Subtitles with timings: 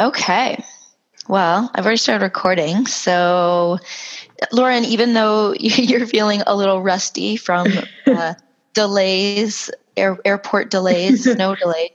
[0.00, 0.64] Okay.
[1.28, 2.86] Well, I've already started recording.
[2.86, 3.78] So,
[4.50, 7.68] Lauren, even though you're feeling a little rusty from
[8.06, 8.34] uh,
[8.74, 11.90] delays, air, airport delays, snow delays,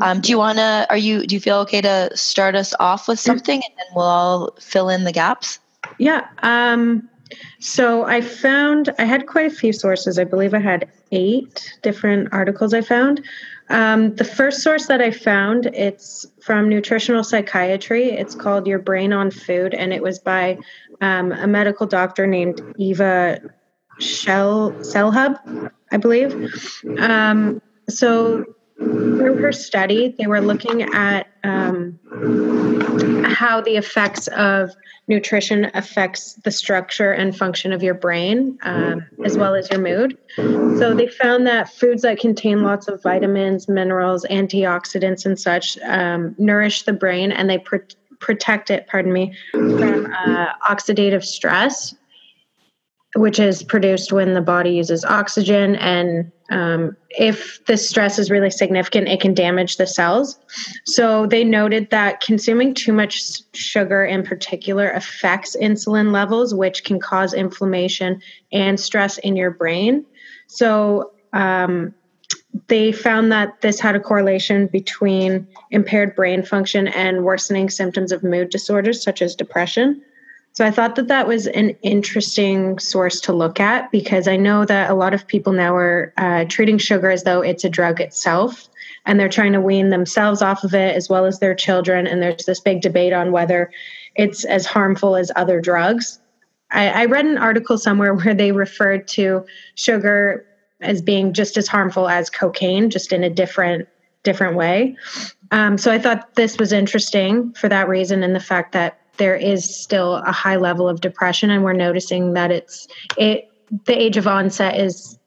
[0.00, 3.06] um, do you want to, are you, do you feel okay to start us off
[3.06, 5.58] with something and then we'll all fill in the gaps?
[5.98, 6.26] Yeah.
[6.42, 7.06] Um,
[7.58, 10.18] so I found, I had quite a few sources.
[10.18, 13.22] I believe I had eight different articles I found.
[13.70, 18.10] Um, the first source that I found, it's from Nutritional Psychiatry.
[18.10, 20.58] It's called Your Brain on Food, and it was by
[21.00, 23.40] um, a medical doctor named Eva
[24.00, 26.84] Shell Selhub, I believe.
[26.98, 28.44] Um, so
[28.80, 31.98] through her study, they were looking at um,
[33.24, 34.70] how the effects of
[35.06, 40.16] nutrition affects the structure and function of your brain, um, as well as your mood.
[40.36, 46.34] So they found that foods that contain lots of vitamins, minerals, antioxidants, and such um,
[46.38, 47.76] nourish the brain, and they pr-
[48.18, 48.86] protect it.
[48.86, 51.94] Pardon me from uh, oxidative stress
[53.16, 55.74] which is produced when the body uses oxygen.
[55.76, 60.38] And um, if the stress is really significant, it can damage the cells.
[60.86, 67.00] So they noted that consuming too much sugar in particular affects insulin levels, which can
[67.00, 68.22] cause inflammation
[68.52, 70.06] and stress in your brain.
[70.46, 71.94] So um,
[72.68, 78.22] they found that this had a correlation between impaired brain function and worsening symptoms of
[78.22, 80.02] mood disorders such as depression.
[80.60, 84.66] So I thought that that was an interesting source to look at because I know
[84.66, 87.98] that a lot of people now are uh, treating sugar as though it's a drug
[87.98, 88.68] itself,
[89.06, 92.06] and they're trying to wean themselves off of it as well as their children.
[92.06, 93.70] And there's this big debate on whether
[94.16, 96.20] it's as harmful as other drugs.
[96.70, 100.44] I, I read an article somewhere where they referred to sugar
[100.82, 103.88] as being just as harmful as cocaine, just in a different
[104.24, 104.94] different way.
[105.52, 109.36] Um, so I thought this was interesting for that reason, and the fact that there
[109.36, 113.52] is still a high level of depression and we're noticing that it's it
[113.84, 115.18] the age of onset is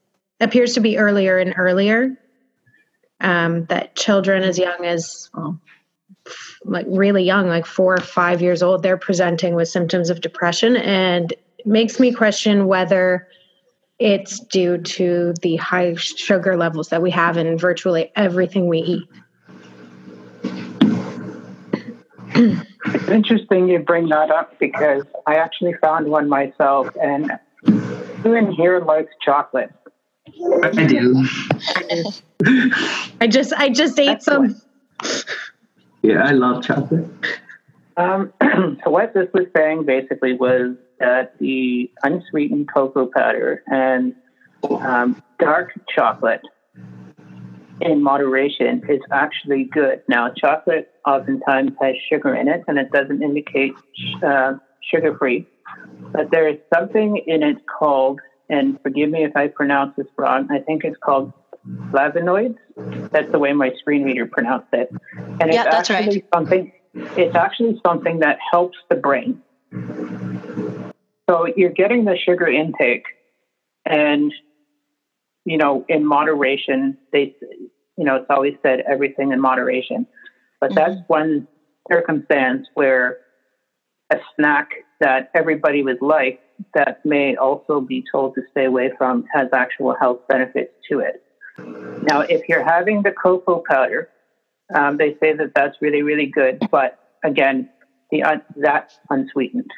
[0.42, 2.18] appears to be earlier and earlier.
[3.22, 5.62] Um, that children as young as well,
[6.66, 10.76] like really young like four or five years old they're presenting with symptoms of depression
[10.76, 11.34] and
[11.64, 13.28] makes me question whether
[14.00, 19.08] it's due to the high sugar levels that we have in virtually everything we eat
[22.86, 27.32] It's interesting you bring that up because I actually found one myself, and
[27.66, 29.72] who in here likes chocolate?
[30.64, 31.26] I do.
[33.22, 34.62] I just I just ate some.
[36.02, 37.10] Yeah, I love chocolate.
[37.96, 44.16] Um, so what this was saying basically was that the unsweetened cocoa powder and
[44.70, 46.42] um, dark chocolate
[47.82, 50.02] in moderation is actually good.
[50.08, 53.74] Now, chocolate oftentimes has sugar in it, and it doesn't indicate
[54.26, 54.54] uh,
[54.92, 55.48] sugar free.
[56.14, 58.20] But there is something in it called,
[58.50, 61.34] and forgive me if I pronounce this wrong, I think it's called
[61.94, 62.56] flavonoids.
[63.12, 64.90] That's the way my screen reader pronounced it.
[65.40, 66.26] And it's Yeah, that's actually right.
[66.34, 66.72] something
[67.16, 69.42] it's actually something that helps the brain.
[71.30, 73.06] So you're getting the sugar intake
[73.86, 74.32] and
[75.46, 77.36] you know, in moderation, they,
[77.98, 80.08] you know, it's always said everything in moderation.
[80.64, 81.46] But that's one
[81.92, 83.18] circumstance where
[84.10, 84.70] a snack
[85.02, 86.40] that everybody would like
[86.74, 91.22] that may also be told to stay away from has actual health benefits to it.
[91.58, 94.08] Now, if you're having the cocoa powder,
[94.74, 96.66] um, they say that that's really, really good.
[96.72, 97.70] But again,
[98.10, 99.70] the un- that's unsweetened.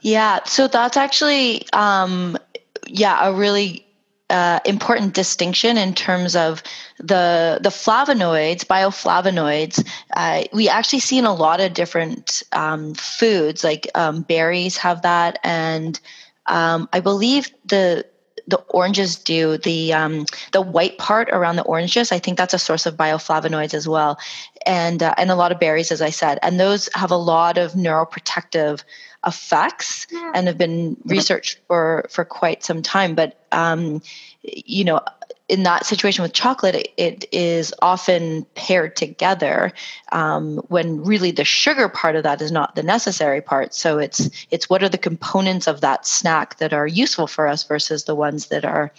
[0.00, 2.38] Yeah, so that's actually, um,
[2.86, 3.84] yeah, a really
[4.30, 6.62] uh, important distinction in terms of
[6.98, 9.86] the the flavonoids, bioflavonoids.
[10.16, 15.02] Uh, we actually see in a lot of different um, foods, like um, berries have
[15.02, 16.00] that, and
[16.46, 18.06] um, I believe the
[18.46, 22.12] the oranges do the um, the white part around the oranges.
[22.12, 24.18] I think that's a source of bioflavonoids as well,
[24.66, 27.58] and uh, and a lot of berries, as I said, and those have a lot
[27.58, 28.84] of neuroprotective
[29.26, 33.14] effects and have been researched for for quite some time.
[33.14, 34.02] But um,
[34.42, 35.00] you know,
[35.48, 39.72] in that situation with chocolate, it, it is often paired together
[40.12, 43.74] um, when really the sugar part of that is not the necessary part.
[43.74, 47.62] So it's it's what are the components of that snack that are useful for us
[47.64, 48.90] versus the ones that are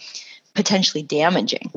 [0.56, 1.70] potentially damaging.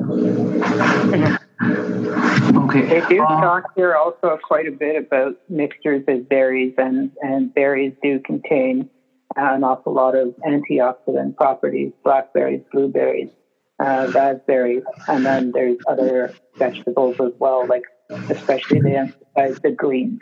[2.70, 3.00] Okay.
[3.00, 7.54] They do um, talk here also quite a bit about mixtures of berries, and, and
[7.54, 8.88] berries do contain
[9.36, 13.30] uh, an awful lot of antioxidant properties blackberries, blueberries,
[13.78, 17.84] uh, raspberries, and then there's other vegetables as well, like
[18.28, 20.20] especially the besides the greens?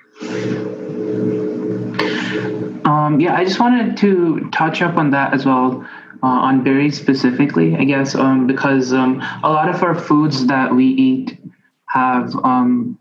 [2.85, 5.87] Um, yeah, I just wanted to touch up on that as well,
[6.23, 10.75] uh, on berries specifically, I guess, um, because um, a lot of our foods that
[10.75, 11.39] we eat
[11.87, 12.99] have um,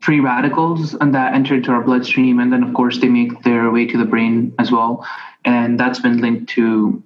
[0.00, 3.70] free radicals and that enter into our bloodstream, and then of course they make their
[3.70, 5.06] way to the brain as well,
[5.44, 7.02] and that's been linked to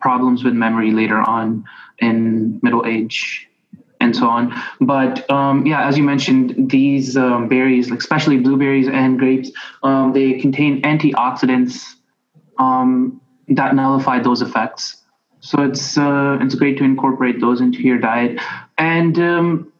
[0.00, 1.64] problems with memory later on
[1.98, 3.48] in middle age
[4.00, 4.54] and so on.
[4.80, 9.50] But um, yeah, as you mentioned, these um, berries, like especially blueberries and grapes,
[9.82, 11.94] um, they contain antioxidants
[12.58, 13.20] um,
[13.50, 15.02] that nullify those effects.
[15.40, 18.40] So it's uh, it's great to incorporate those into your diet.
[18.76, 19.72] And um,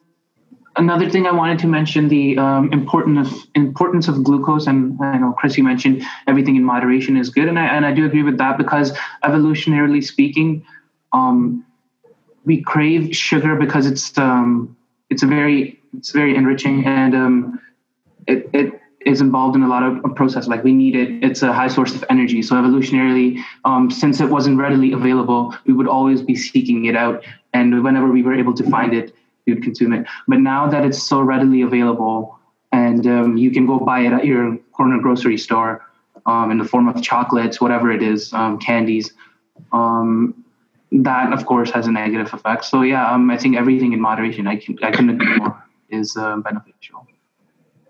[0.77, 4.67] another thing I wanted to mention the um, importance of importance of glucose.
[4.67, 7.93] And I know Chris, you mentioned everything in moderation is good, and I and I
[7.93, 10.65] do agree with that because evolutionarily speaking.
[11.13, 11.65] Um,
[12.45, 14.77] we crave sugar because it's um,
[15.11, 17.61] it's a very it's very enriching and um,
[18.27, 21.25] it, it is involved in a lot of process like we need it.
[21.25, 22.43] It's a high source of energy.
[22.43, 27.25] So evolutionarily um, since it wasn't readily available we would always be seeking it out.
[27.55, 29.15] And whenever we were able to find it
[29.47, 30.07] we would consume it.
[30.27, 32.39] But now that it's so readily available
[32.73, 35.87] and um, you can go buy it at your corner grocery store
[36.27, 39.13] um, in the form of chocolates whatever it is um, candies
[39.73, 40.45] um,
[40.93, 42.65] that of course has a negative effect.
[42.65, 46.17] So yeah, um, I think everything in moderation, I can I couldn't agree more, is
[46.17, 47.07] uh, beneficial,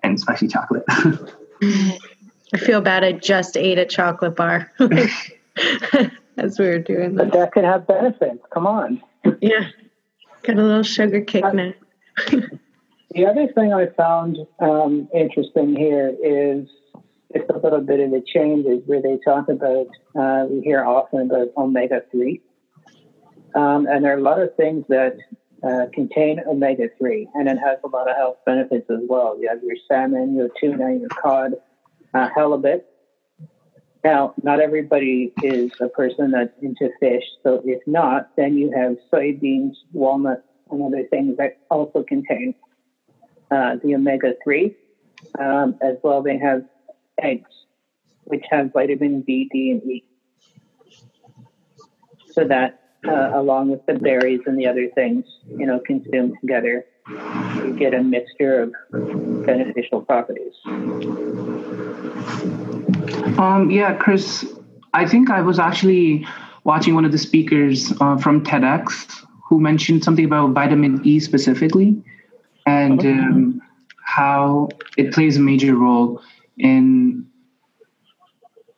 [0.03, 0.85] and especially chocolate.
[0.89, 3.05] I feel bad.
[3.05, 4.73] I just ate a chocolate bar
[6.39, 7.33] as we were doing But that.
[7.33, 8.41] that can have benefits.
[8.53, 9.03] Come on.
[9.41, 9.69] Yeah,
[10.45, 11.73] got a little sugar kick now.
[13.15, 16.69] The other thing I found um, interesting here is
[17.31, 20.85] it's a little bit of a change is where they talk about, uh, we hear
[20.85, 22.41] often about omega 3.
[23.55, 25.17] Um, and there are a lot of things that
[25.63, 29.37] uh, contain omega 3, and it has a lot of health benefits as well.
[29.41, 31.55] You have your salmon, your tuna, your cod,
[32.15, 32.87] uh, halibut.
[34.05, 38.97] Now, not everybody is a person that's into fish, so if not, then you have
[39.13, 42.55] soybeans, walnuts, and other things that also contain
[43.51, 44.75] uh, the omega 3.
[45.39, 46.63] Um, as well, they have
[47.21, 47.51] eggs,
[48.25, 50.05] which have vitamin B, D, and E.
[52.31, 56.85] So that, uh, along with the berries and the other things, you know, consumed together,
[57.09, 60.55] you get a mixture of beneficial properties.
[63.39, 64.45] Um, yeah, Chris,
[64.95, 66.27] I think I was actually
[66.65, 72.03] watching one of the speakers uh, from TEDx who mentioned something about vitamin E specifically
[72.67, 73.63] and um,
[74.05, 76.21] how it plays a major role
[76.59, 77.27] in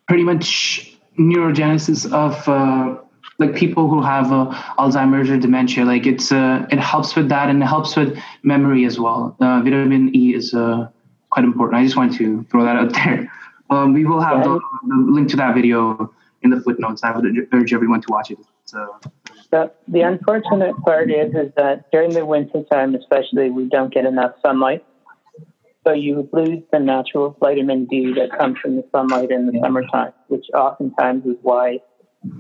[0.07, 3.01] pretty much neurogenesis of uh,
[3.41, 5.85] like people who have uh, Alzheimer's or dementia.
[5.85, 9.35] Like it's uh, it helps with that and it helps with memory as well.
[9.41, 10.89] Uh, vitamin E is uh,
[11.31, 11.81] quite important.
[11.81, 13.33] I just wanted to throw that out there.
[13.71, 17.03] Um, we will have the, the link to that video in the footnotes.
[17.03, 18.39] I would urge everyone to watch it.
[18.67, 18.99] So,
[19.51, 24.07] The, the unfortunate part is, is that during the winter time, especially, we don't get
[24.07, 24.85] enough sunlight.
[25.87, 30.13] So you lose the natural vitamin D that comes from the sunlight in the summertime,
[30.29, 31.79] which oftentimes is why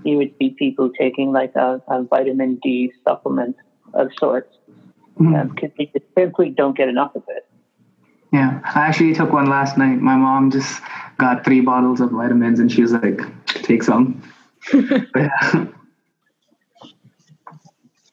[0.04, 3.56] you would see people taking like a, a vitamin D supplement
[3.94, 4.56] of sorts
[5.18, 7.46] because they simply don't get enough of it.
[8.32, 10.00] yeah, I actually took one last night.
[10.00, 10.80] My mom just
[11.18, 14.22] got three bottles of vitamins and she was like, take some.
[15.16, 15.66] Yeah.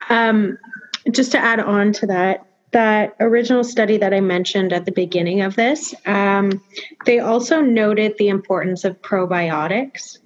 [0.10, 0.58] Um,
[1.12, 5.42] just to add on to that, that original study that I mentioned at the beginning
[5.42, 6.62] of this, um,
[7.06, 10.20] they also noted the importance of probiotics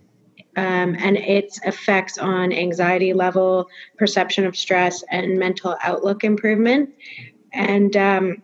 [0.58, 6.90] um, and its effects on anxiety level, perception of stress, and mental outlook improvement.
[7.54, 8.42] And um,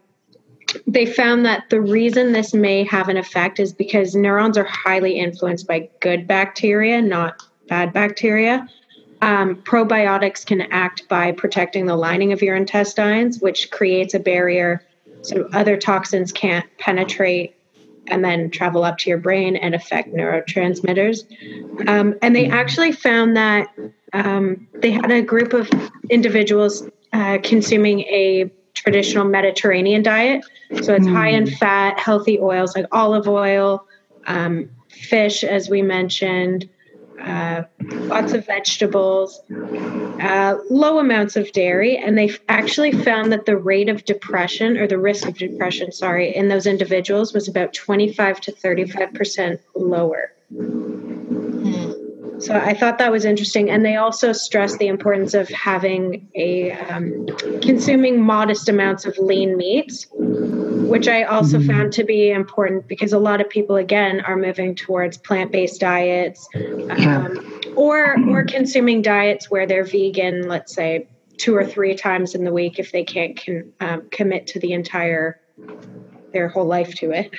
[0.86, 5.20] they found that the reason this may have an effect is because neurons are highly
[5.20, 8.68] influenced by good bacteria, not bad bacteria.
[9.22, 14.84] Um, probiotics can act by protecting the lining of your intestines, which creates a barrier
[15.22, 17.57] so other toxins can't penetrate
[18.10, 21.26] and then travel up to your brain and affect neurotransmitters.
[21.88, 23.68] Um, and they actually found that
[24.14, 25.70] um, they had a group of
[26.10, 26.84] individuals
[27.14, 30.46] uh, consuming a traditional Mediterranean diet.
[30.84, 33.86] So it's high in fat, healthy oils like olive oil,
[34.28, 36.70] um, fish, as we mentioned,
[37.22, 39.42] uh, lots of vegetables,
[40.22, 44.88] uh, low amounts of dairy, and they actually found that the rate of depression or
[44.88, 50.34] the risk of depression, sorry, in those individuals was about 25 to 35 percent lower.
[52.40, 56.72] So I thought that was interesting, and they also stressed the importance of having a
[56.72, 57.26] um,
[57.62, 60.08] consuming modest amounts of lean meats
[60.88, 61.70] which I also mm-hmm.
[61.70, 65.82] found to be important because a lot of people, again, are moving towards plant based
[65.82, 72.36] diets um, or, or consuming diets where they're vegan, let's say two or three times
[72.36, 75.40] in the week if they can't can, um, commit to the entire
[76.34, 77.32] their whole life to it.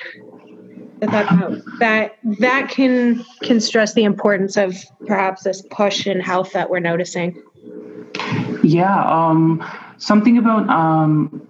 [0.99, 4.75] That, that that can can stress the importance of
[5.07, 7.41] perhaps this push in health that we're noticing.
[8.63, 9.63] Yeah, um,
[9.97, 11.47] something about um,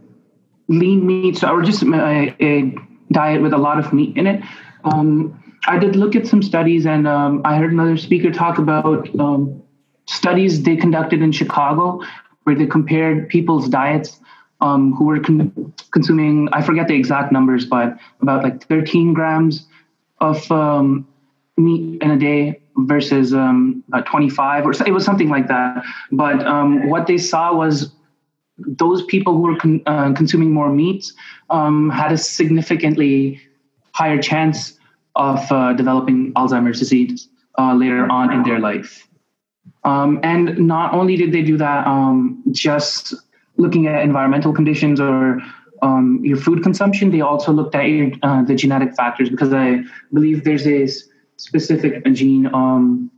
[0.67, 2.75] lean meats or just a, a,
[3.11, 4.43] diet with a lot of meat in it.
[4.83, 9.09] Um, I did look at some studies, and um, I heard another speaker talk about
[9.19, 9.63] um,
[10.07, 12.01] studies they conducted in Chicago
[12.43, 14.19] where they compared people's diets
[14.61, 19.65] um, who were con- consuming, I forget the exact numbers, but about like 13 grams
[20.19, 21.07] of um,
[21.57, 25.83] meat in a day versus um, uh, 25 or it was something like that.
[26.11, 27.91] But um, what they saw was
[28.57, 31.13] those people who were con- uh, consuming more meats
[31.49, 33.39] um, had a significantly
[33.93, 34.77] higher chance
[35.15, 39.07] of uh, developing Alzheimer's disease uh, later on in their life.
[39.83, 41.87] Um, and not only did they do that,
[42.51, 43.13] just
[43.59, 45.39] looking at environmental conditions or
[45.81, 47.85] um, your food consumption, they also looked at
[48.23, 50.87] uh, the genetic factors because I believe there's a
[51.35, 52.47] specific gene.
[52.47, 53.11] Um,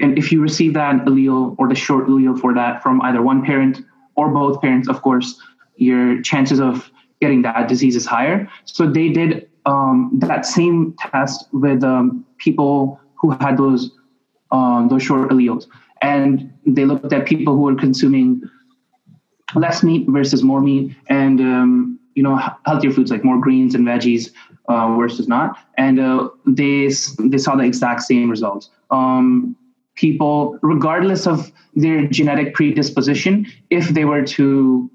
[0.00, 3.44] and if you receive that allele or the short allele for that from either one
[3.44, 3.80] parent
[4.14, 5.40] or both parents, of course,
[5.76, 8.48] your chances of getting that disease is higher.
[8.64, 13.90] So they did um, that same test with um, people who had those
[14.52, 15.66] um, those short alleles,
[16.02, 18.42] and they looked at people who were consuming
[19.54, 23.86] less meat versus more meat, and um, you know healthier foods like more greens and
[23.86, 24.30] veggies
[24.68, 28.70] uh, versus not, and uh, they they saw the exact same results.
[28.90, 29.56] Um,
[29.94, 34.90] people, regardless of their genetic predisposition, if they were to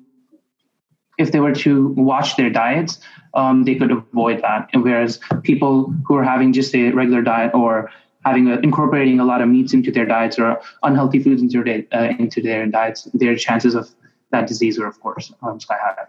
[1.17, 2.99] if they were to watch their diets,
[3.35, 4.69] um, they could avoid that.
[4.73, 7.91] And whereas people who are having just a regular diet or
[8.25, 11.83] having a, incorporating a lot of meats into their diets or unhealthy foods into their
[11.93, 13.89] uh, into their diets, their chances of
[14.31, 16.05] that disease are, of course, um, sky high.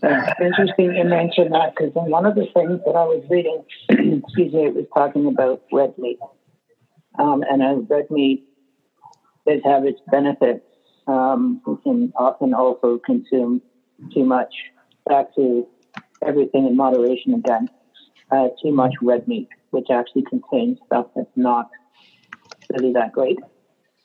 [0.00, 3.64] That's interesting you mentioned that because in one of the things that I was reading,
[3.88, 6.18] excuse me, it was talking about red meat.
[7.18, 8.44] Um, and as red meat
[9.46, 10.64] does have its benefits,
[11.06, 13.62] um, we can often also consume
[14.12, 14.52] too much.
[15.06, 15.66] Back to
[16.26, 17.68] everything in moderation again.
[18.30, 21.70] Uh, too much red meat, which actually contains stuff that's not
[22.72, 23.38] really that great.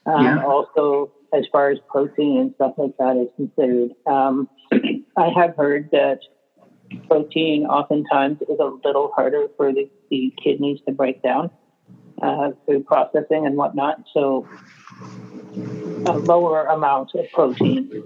[0.05, 0.43] Um, yeah.
[0.45, 3.91] Also, as far as protein and stuff like that is considered.
[4.05, 4.49] Um,
[5.17, 6.19] I have heard that
[7.07, 11.49] protein oftentimes is a little harder for the, the kidneys to break down
[12.21, 14.03] uh, through processing and whatnot.
[14.13, 14.47] So,
[16.05, 18.03] a lower amount of protein,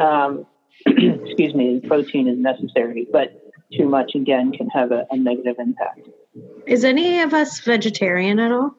[0.00, 0.46] um,
[0.86, 3.42] excuse me, protein is necessary, but
[3.76, 6.08] too much again can have a, a negative impact.
[6.66, 8.74] Is any of us vegetarian at all?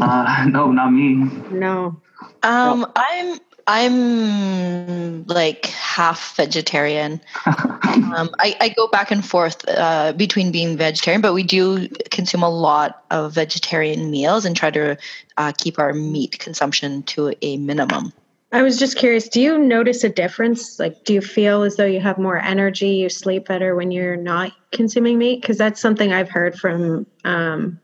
[0.00, 1.14] Uh, no, not me.
[1.50, 2.00] No.
[2.42, 7.20] Um, I'm I'm like half vegetarian.
[7.46, 12.42] um, I, I, go back and forth uh, between being vegetarian, but we do consume
[12.42, 14.96] a lot of vegetarian meals and try to
[15.36, 18.12] uh, keep our meat consumption to a minimum.
[18.52, 20.80] I was just curious, do you notice a difference?
[20.80, 24.16] Like, do you feel as though you have more energy, you sleep better when you're
[24.16, 25.40] not consuming meat?
[25.40, 27.78] Because that's something I've heard from um,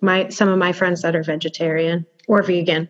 [0.00, 2.88] my some of my friends that are vegetarian or vegan.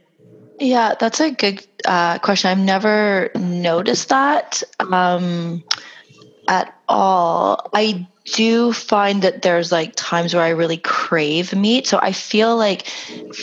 [0.58, 2.50] Yeah, that's a good uh, question.
[2.50, 5.62] I've never noticed that um,
[6.48, 7.68] at all.
[7.74, 11.86] I do find that there's like times where I really crave meat.
[11.86, 12.86] So I feel like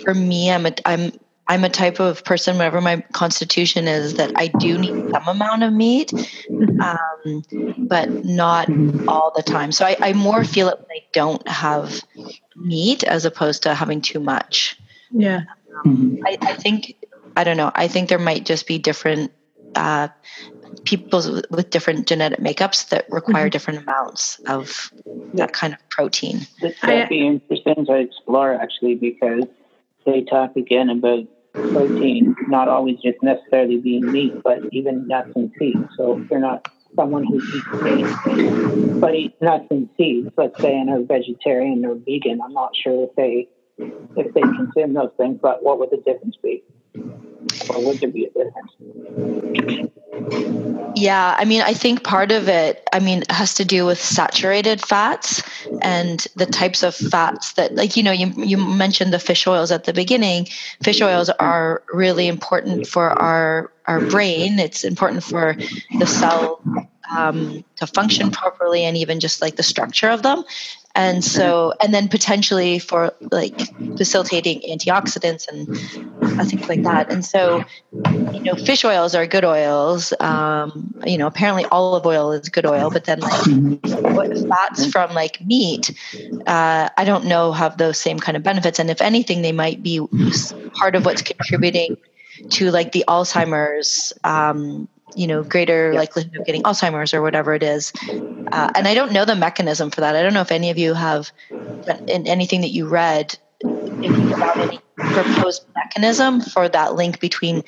[0.04, 1.12] for me, I'm a, I'm
[1.48, 5.64] I'm a type of person, whatever my constitution is, that I do need some amount
[5.64, 6.12] of meat,
[6.82, 7.44] um,
[7.78, 8.68] but not
[9.08, 9.72] all the time.
[9.72, 12.02] So I, I more feel it when I don't have
[12.56, 14.80] meat as opposed to having too much.
[15.12, 15.42] Yeah.
[15.86, 16.96] Um, I, I, think
[17.36, 17.72] I don't know.
[17.76, 19.32] I think there might just be different
[19.76, 20.08] uh,
[20.84, 23.50] people with different genetic makeups that require mm-hmm.
[23.50, 24.92] different amounts of
[25.36, 26.48] that kind of protein.
[26.62, 29.44] This would be interesting to explore actually because
[30.06, 35.52] they talk again about protein not always just necessarily being meat, but even nuts and
[35.58, 35.88] seeds.
[35.98, 40.78] So if you're not someone who eats meat but eats nuts and seeds, let's say,
[40.78, 45.40] and are vegetarian or vegan, I'm not sure if they if they consume those things,
[45.42, 46.64] but what would the difference be?
[48.12, 48.46] Be a?
[50.96, 54.82] Yeah, I mean, I think part of it, I mean, has to do with saturated
[54.82, 55.44] fats
[55.82, 59.72] and the types of fats that, like, you know, you, you mentioned the fish oils
[59.72, 60.48] at the beginning.
[60.84, 64.58] Fish oils are really important for our our brain.
[64.58, 65.56] It's important for
[66.00, 66.62] the cell
[67.16, 70.44] um, to function properly and even just like the structure of them
[70.96, 73.60] and so and then potentially for like
[73.98, 75.68] facilitating antioxidants and
[76.50, 77.12] things like that.
[77.12, 77.64] And so
[78.34, 80.14] you know fish oils are good oils.
[80.20, 85.44] Um, you know apparently olive oil is good oil but then like fats from like
[85.46, 85.92] meat
[86.48, 88.80] uh, i don't know have those same kind of benefits.
[88.80, 90.00] And if anything they might be
[90.74, 91.98] part of what's contributing
[92.52, 96.00] to like the alzheimer's um, you know greater yep.
[96.00, 97.94] likelihood of getting alzheimer's or whatever it is
[98.52, 100.78] uh, and i don't know the mechanism for that i don't know if any of
[100.78, 101.32] you have
[102.08, 107.64] in anything that you read Think about any proposed mechanism for that link between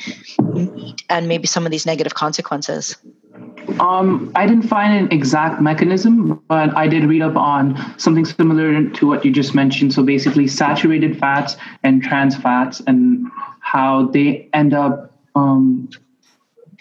[0.53, 2.98] meat and maybe some of these negative consequences
[3.79, 8.89] um, I didn't find an exact mechanism, but I did read up on something similar
[8.89, 9.94] to what you just mentioned.
[9.94, 13.27] So basically, saturated fats and trans fats, and
[13.60, 15.89] how they end up um,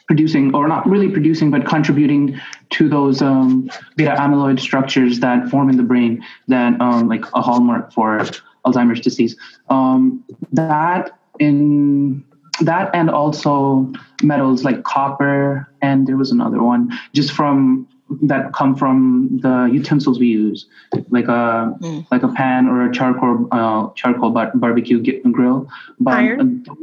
[0.07, 5.69] producing, or not really producing, but contributing to those um, beta amyloid structures that form
[5.69, 8.21] in the brain that um, like a hallmark for
[8.65, 9.37] Alzheimer's disease.
[9.69, 12.25] Um, that in
[12.61, 17.87] that and also metals like copper and there was another one just from
[18.23, 20.67] that come from the utensils we use
[21.11, 22.07] like a mm.
[22.11, 25.69] like a pan or a charcoal uh, charcoal bar- barbecue grill
[26.01, 26.75] but, iron uh,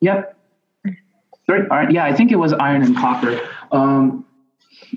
[0.00, 0.35] yep
[1.48, 1.90] Iron.
[1.90, 3.40] Yeah, I think it was iron and copper.
[3.72, 4.24] Um,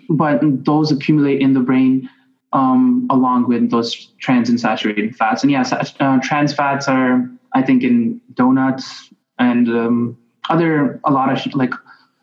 [0.10, 2.10] but those accumulate in the brain
[2.54, 5.44] um, along with those trans and saturated fats.
[5.44, 10.18] And yes, uh, trans fats are, I think, in donuts and um,
[10.50, 11.74] other a lot of like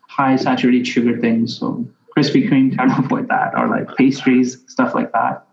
[0.07, 1.57] high saturated sugar things.
[1.57, 5.45] So Krispy Kreme, try to avoid that, or like pastries, stuff like that.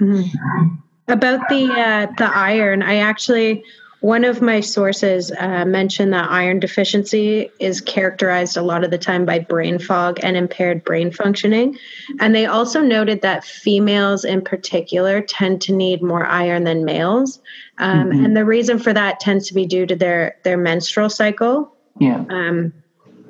[0.00, 0.74] Mm-hmm.
[1.08, 3.64] About the uh, the iron, I actually
[4.00, 8.98] one of my sources uh, mentioned that iron deficiency is characterized a lot of the
[8.98, 11.78] time by brain fog and impaired brain functioning.
[12.20, 17.40] And they also noted that females in particular tend to need more iron than males.
[17.78, 18.24] Um, mm-hmm.
[18.24, 21.74] And the reason for that tends to be due to their, their menstrual cycle.
[21.98, 22.24] Yeah.
[22.28, 22.74] Um,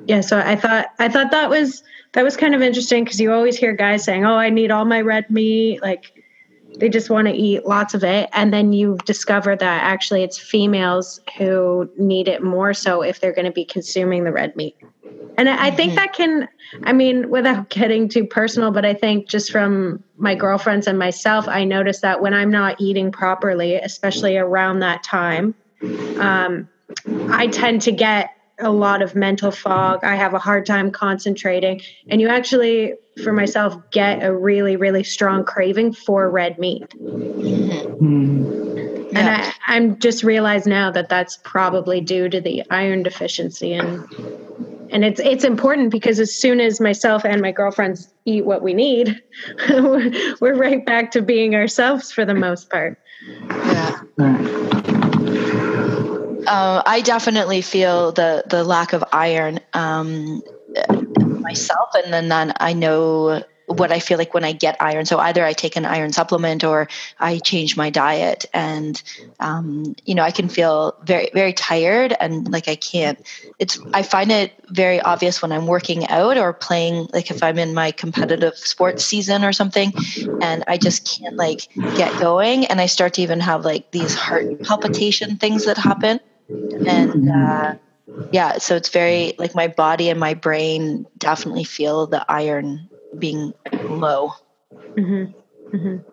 [0.05, 0.21] yeah.
[0.21, 3.57] So I thought, I thought that was, that was kind of interesting because you always
[3.57, 5.81] hear guys saying, oh, I need all my red meat.
[5.81, 6.16] Like,
[6.79, 10.37] they just want to eat lots of it and then you discover that actually it's
[10.37, 14.75] females who need it more so if they're going to be consuming the red meat
[15.37, 15.95] and i think mm-hmm.
[15.95, 16.47] that can
[16.83, 21.47] i mean without getting too personal but i think just from my girlfriends and myself
[21.47, 25.53] i notice that when i'm not eating properly especially around that time
[26.19, 26.67] um,
[27.29, 30.03] i tend to get a lot of mental fog.
[30.03, 31.81] I have a hard time concentrating.
[32.09, 36.89] And you actually, for myself, get a really, really strong craving for red meat.
[36.99, 38.57] Mm-hmm.
[39.15, 43.73] And I, I'm just realized now that that's probably due to the iron deficiency.
[43.73, 44.07] And
[44.89, 48.73] and it's it's important because as soon as myself and my girlfriends eat what we
[48.73, 49.21] need,
[49.69, 52.99] we're right back to being ourselves for the most part.
[53.49, 55.13] Yeah
[56.47, 60.41] uh, I definitely feel the the lack of iron um,
[61.41, 65.05] myself, and then, then I know what I feel like when I get iron.
[65.05, 66.87] So either I take an iron supplement or
[67.19, 69.01] I change my diet, and
[69.41, 73.19] um, you know I can feel very very tired and like I can't.
[73.59, 77.59] It's I find it very obvious when I'm working out or playing like if I'm
[77.59, 79.91] in my competitive sports season or something,
[80.41, 84.15] and I just can't like get going, and I start to even have like these
[84.15, 87.75] heart palpitation things that happen and uh,
[88.31, 93.53] yeah so it's very like my body and my brain definitely feel the iron being
[93.89, 94.31] low
[94.95, 95.31] mm-hmm.
[95.75, 96.09] Mm-hmm.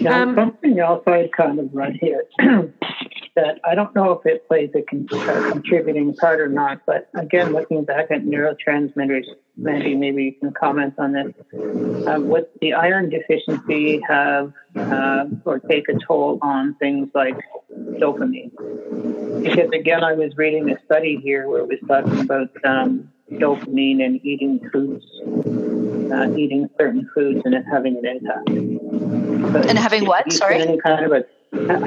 [0.00, 2.24] Yeah, um, something else I kind of read here
[3.36, 7.08] that I don't know if it plays a, con- a, contributing part or not, but
[7.14, 9.24] again, looking back at neurotransmitters,
[9.56, 11.32] maybe maybe you can comment on this.
[12.06, 17.36] Um, would the iron deficiency have uh, or take a toll on things like
[17.72, 18.50] dopamine?
[19.42, 24.04] Because again, I was reading a study here where it was talking about um, dopamine
[24.04, 25.04] and eating foods,
[26.12, 28.48] uh, eating certain foods, and it having an impact.
[29.68, 30.32] and having what?
[30.32, 30.60] Sorry.
[30.60, 31.24] Any kind of a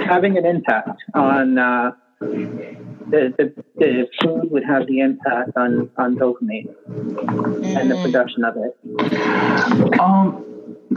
[0.06, 6.16] having an impact on uh, the, the, the food would have the impact on, on
[6.16, 7.78] dopamine mm.
[7.78, 8.04] and the mm.
[8.04, 10.00] production of it.
[10.00, 10.46] Um,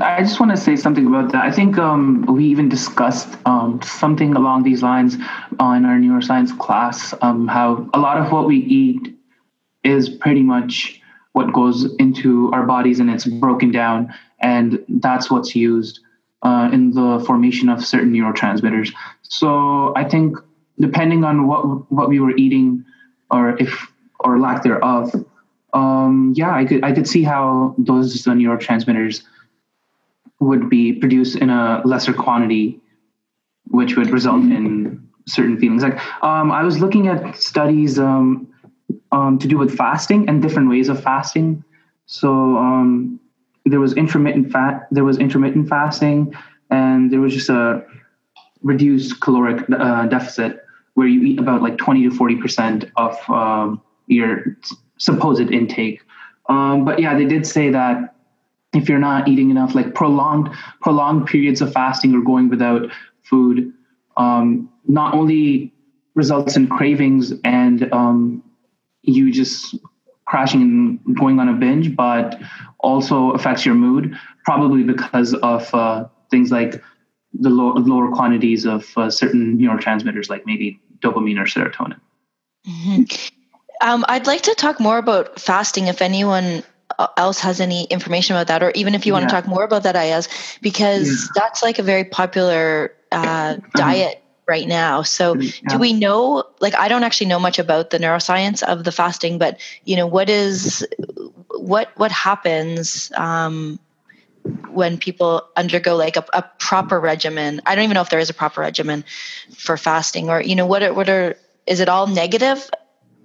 [0.00, 1.44] I just want to say something about that.
[1.44, 5.16] I think um, we even discussed um, something along these lines
[5.60, 7.14] uh, in our neuroscience class.
[7.22, 9.15] Um, how a lot of what we eat
[9.86, 11.00] is pretty much
[11.32, 16.00] what goes into our bodies, and it's broken down, and that's what's used
[16.42, 18.92] uh, in the formation of certain neurotransmitters.
[19.22, 20.36] So I think
[20.78, 22.84] depending on what what we were eating,
[23.30, 25.14] or if or lack thereof,
[25.72, 29.22] um, yeah, I could I could see how those neurotransmitters
[30.40, 32.80] would be produced in a lesser quantity,
[33.68, 35.82] which would result in certain feelings.
[35.82, 38.48] Like um, I was looking at studies um,
[39.16, 41.64] um, to do with fasting and different ways of fasting.
[42.04, 43.18] So um,
[43.64, 46.34] there was intermittent fat, there was intermittent fasting,
[46.70, 47.82] and there was just a
[48.62, 50.62] reduced caloric uh, deficit
[50.94, 54.56] where you eat about like 20 to 40 percent of um, your
[54.98, 56.02] supposed intake.
[56.48, 58.14] Um, but yeah, they did say that
[58.74, 60.50] if you're not eating enough, like prolonged
[60.82, 62.90] prolonged periods of fasting or going without
[63.22, 63.72] food,
[64.18, 65.72] um, not only
[66.14, 68.42] results in cravings and um,
[69.06, 69.74] you just
[70.26, 72.38] crashing and going on a binge, but
[72.80, 76.82] also affects your mood, probably because of uh, things like
[77.32, 82.00] the low, lower quantities of uh, certain neurotransmitters, like maybe dopamine or serotonin.
[82.66, 83.02] Mm-hmm.
[83.88, 86.62] Um, I'd like to talk more about fasting if anyone
[86.98, 89.28] uh, else has any information about that, or even if you want yeah.
[89.28, 90.28] to talk more about that, Ayaz,
[90.60, 91.42] because yeah.
[91.42, 93.58] that's like a very popular uh, uh-huh.
[93.74, 95.02] diet right now.
[95.02, 95.50] So yeah.
[95.68, 99.38] do we know like I don't actually know much about the neuroscience of the fasting,
[99.38, 100.86] but you know, what is
[101.50, 103.78] what what happens um,
[104.70, 107.60] when people undergo like a, a, proper regimen?
[107.66, 109.04] I don't even know if there is a proper regimen
[109.56, 112.70] for fasting or you know what are what are is it all negative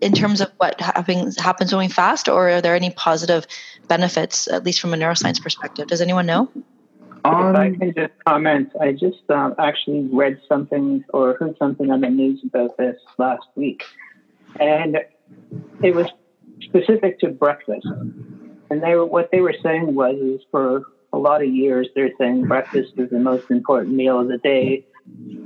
[0.02, 3.46] in terms of what happens happens when we fast or are there any positive
[3.88, 5.88] benefits at least from a neuroscience perspective?
[5.88, 6.50] Does anyone know?
[7.24, 11.92] Um, if I can just comment, I just uh, actually read something or heard something
[11.92, 13.84] on the news about this last week,
[14.60, 14.98] and
[15.84, 16.08] it was
[16.62, 17.86] specific to breakfast.
[18.70, 22.12] And they were what they were saying was is for a lot of years they're
[22.18, 24.86] saying breakfast is the most important meal of the day.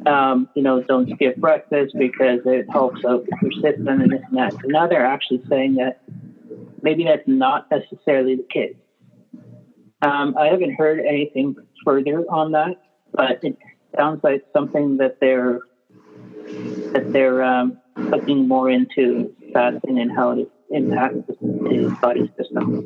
[0.05, 4.37] Um, you know, don't skip breakfast because it helps out your system and this and
[4.37, 4.53] that.
[4.53, 6.03] So now they're actually saying that
[6.81, 8.75] maybe that's not necessarily the case.
[10.01, 12.81] Um, I haven't heard anything further on that,
[13.13, 13.57] but it
[13.95, 15.59] sounds like something that they're
[16.93, 22.85] that they're um, looking more into fasting and how it impacts the body system.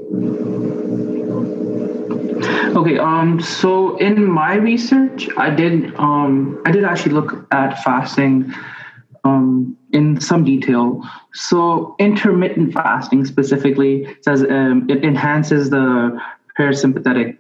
[2.76, 8.54] Okay, um, so in my research, I did um, I did actually look at fasting
[9.24, 11.04] um, in some detail.
[11.34, 16.20] So intermittent fasting specifically says um, it enhances the
[16.58, 17.38] parasympathetic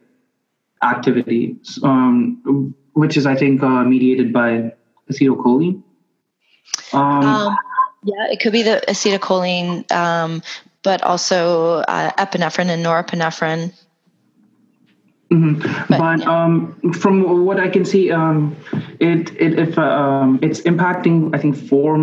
[0.83, 4.73] activity, um, which is, I think, uh, mediated by
[5.11, 5.83] acetylcholine.
[6.93, 7.57] Um, um,
[8.03, 10.41] yeah, it could be the acetylcholine, um,
[10.83, 13.73] but also uh, epinephrine and norepinephrine.
[15.31, 15.61] Mm-hmm.
[15.89, 16.43] But, but yeah.
[16.43, 18.55] um, from what I can see, um,
[18.99, 21.95] it it if uh, um, it's impacting, I think four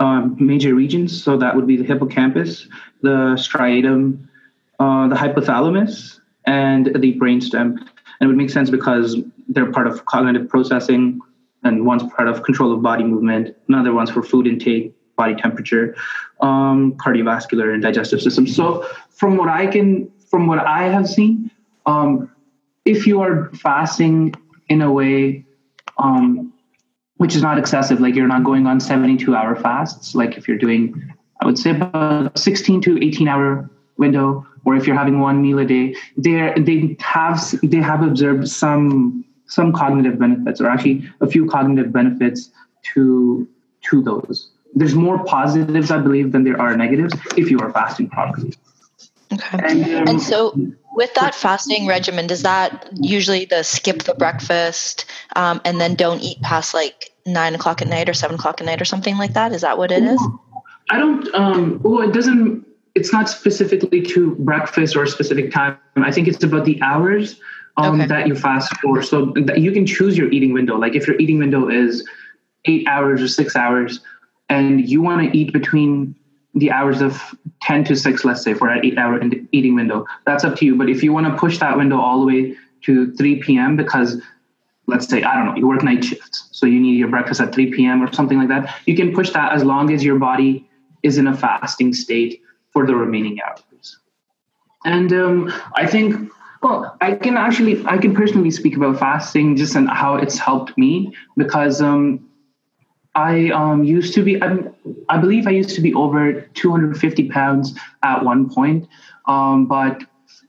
[0.00, 1.22] um, major regions.
[1.22, 2.66] So that would be the hippocampus,
[3.02, 4.28] the striatum,
[4.80, 7.86] uh, the hypothalamus, and the brainstem.
[8.20, 9.16] And it would make sense because
[9.48, 11.20] they're part of cognitive processing,
[11.62, 15.96] and one's part of control of body movement, another one's for food intake, body temperature,
[16.40, 18.46] um, cardiovascular, and digestive system.
[18.46, 21.50] So from what I can, from what I have seen,
[21.86, 22.30] um,
[22.84, 24.34] if you are fasting
[24.68, 25.44] in a way
[25.98, 26.52] um,
[27.16, 30.58] which is not excessive, like you're not going on 72 hour fasts, like if you're
[30.58, 35.42] doing, I would say about 16 to 18 hour window, or if you're having one
[35.42, 41.08] meal a day, they they have they have observed some some cognitive benefits, or actually
[41.20, 42.50] a few cognitive benefits
[42.94, 43.48] to
[43.82, 44.50] to those.
[44.74, 48.54] There's more positives, I believe, than there are negatives if you are fasting properly.
[49.32, 49.58] Okay.
[49.62, 50.56] And, um, and so,
[50.94, 56.20] with that fasting regimen, does that usually the skip the breakfast um, and then don't
[56.22, 59.34] eat past like nine o'clock at night or seven o'clock at night or something like
[59.34, 59.52] that?
[59.52, 60.20] Is that what it is?
[60.90, 61.32] I don't.
[61.34, 65.78] Um, well, it doesn't it's not specifically to breakfast or a specific time.
[65.96, 67.40] I think it's about the hours
[67.76, 68.06] um, okay.
[68.06, 69.02] that you fast for.
[69.02, 70.78] So that you can choose your eating window.
[70.78, 72.08] Like if your eating window is
[72.66, 74.00] eight hours or six hours,
[74.48, 76.14] and you want to eat between
[76.54, 77.20] the hours of
[77.62, 79.20] 10 to 6 let's say for an eight hour
[79.52, 82.20] eating window that's up to you but if you want to push that window all
[82.20, 84.22] the way to 3 p.m because
[84.86, 87.52] let's say i don't know you work night shifts so you need your breakfast at
[87.52, 90.68] 3 p.m or something like that you can push that as long as your body
[91.02, 92.40] is in a fasting state
[92.74, 93.98] for the remaining hours.
[94.84, 96.30] And um, I think,
[96.62, 100.76] well, I can actually, I can personally speak about fasting just and how it's helped
[100.76, 102.28] me because um,
[103.14, 104.74] I um, used to be, I'm,
[105.08, 108.86] i believe I used to be over 250 pounds at one point,
[109.26, 110.02] um, but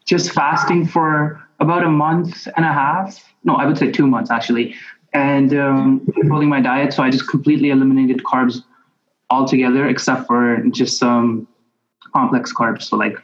[0.05, 4.31] just fasting for about a month and a half, no, I would say two months
[4.31, 4.75] actually,
[5.13, 6.91] and um, controlling my diet.
[6.91, 8.63] So I just completely eliminated carbs
[9.29, 11.47] altogether, except for just some
[12.15, 13.17] complex carbs, so like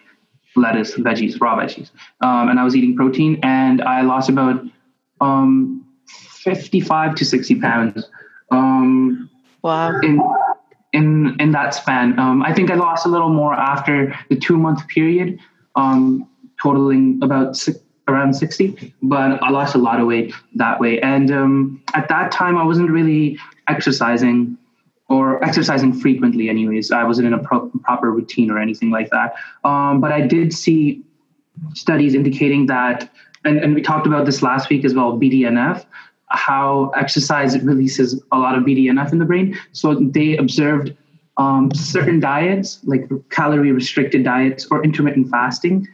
[0.56, 1.90] lettuce, veggies, raw veggies,
[2.22, 4.58] um, and I was eating protein, and I lost about
[5.22, 8.10] um, 55 to 60 pounds.
[8.52, 9.30] Um,
[9.64, 10.00] wow.
[10.02, 10.22] In
[10.94, 14.58] in in that span, um, I think I lost a little more after the two
[14.58, 15.40] month period,
[15.76, 16.28] um,
[16.62, 21.32] totaling about six, around 60 but i lost a lot of weight that way and
[21.32, 24.58] um, at that time i wasn't really exercising
[25.12, 26.92] or exercising frequently anyways.
[26.92, 29.36] I wasn't in a pro- proper routine or anything like that.
[29.64, 31.04] Um, but i did see
[31.74, 33.12] studies indicating that
[33.44, 35.86] and, and we talked about this last week as well bdnf
[36.32, 39.58] how exercise releases a lot of bdnf in the brain.
[39.74, 40.96] So they observed
[41.38, 45.88] um, certain diets like calorie restricted diets or intermittent fasting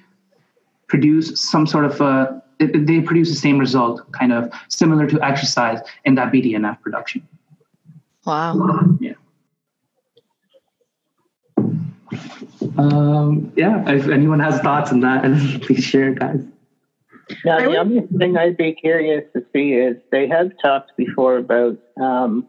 [0.88, 5.80] produce some sort of a they produce the same result kind of similar to exercise
[6.06, 7.28] in that bdnf production.
[8.26, 8.98] Wow.
[9.00, 9.07] Yeah
[12.78, 15.24] um, yeah if anyone has thoughts on that
[15.62, 16.42] please share guys
[17.46, 21.78] now the other thing i'd be curious to see is they have talked before about
[22.02, 22.48] um,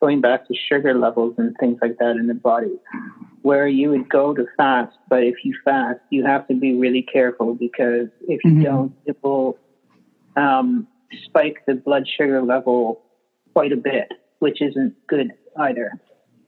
[0.00, 2.78] going back to sugar levels and things like that in the body
[3.46, 7.00] where you would go to fast, but if you fast, you have to be really
[7.00, 8.62] careful because if you mm-hmm.
[8.64, 9.56] don't, it will
[10.34, 10.88] um,
[11.26, 13.02] spike the blood sugar level
[13.52, 14.08] quite a bit,
[14.40, 15.92] which isn't good either.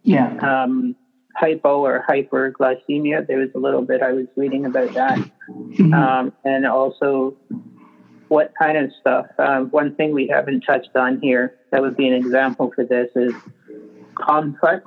[0.02, 0.38] Yeah.
[0.38, 0.96] Um,
[1.36, 5.18] hypo or hyperglycemia, there was a little bit I was reading about that.
[5.48, 5.94] Mm-hmm.
[5.94, 7.36] Um, and also
[8.28, 9.26] what kind of stuff.
[9.38, 13.08] Um, one thing we haven't touched on here that would be an example for this
[13.14, 13.32] is
[14.14, 14.84] complex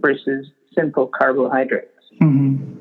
[0.00, 1.88] versus simple carbohydrates.
[2.20, 2.78] Mm-hmm.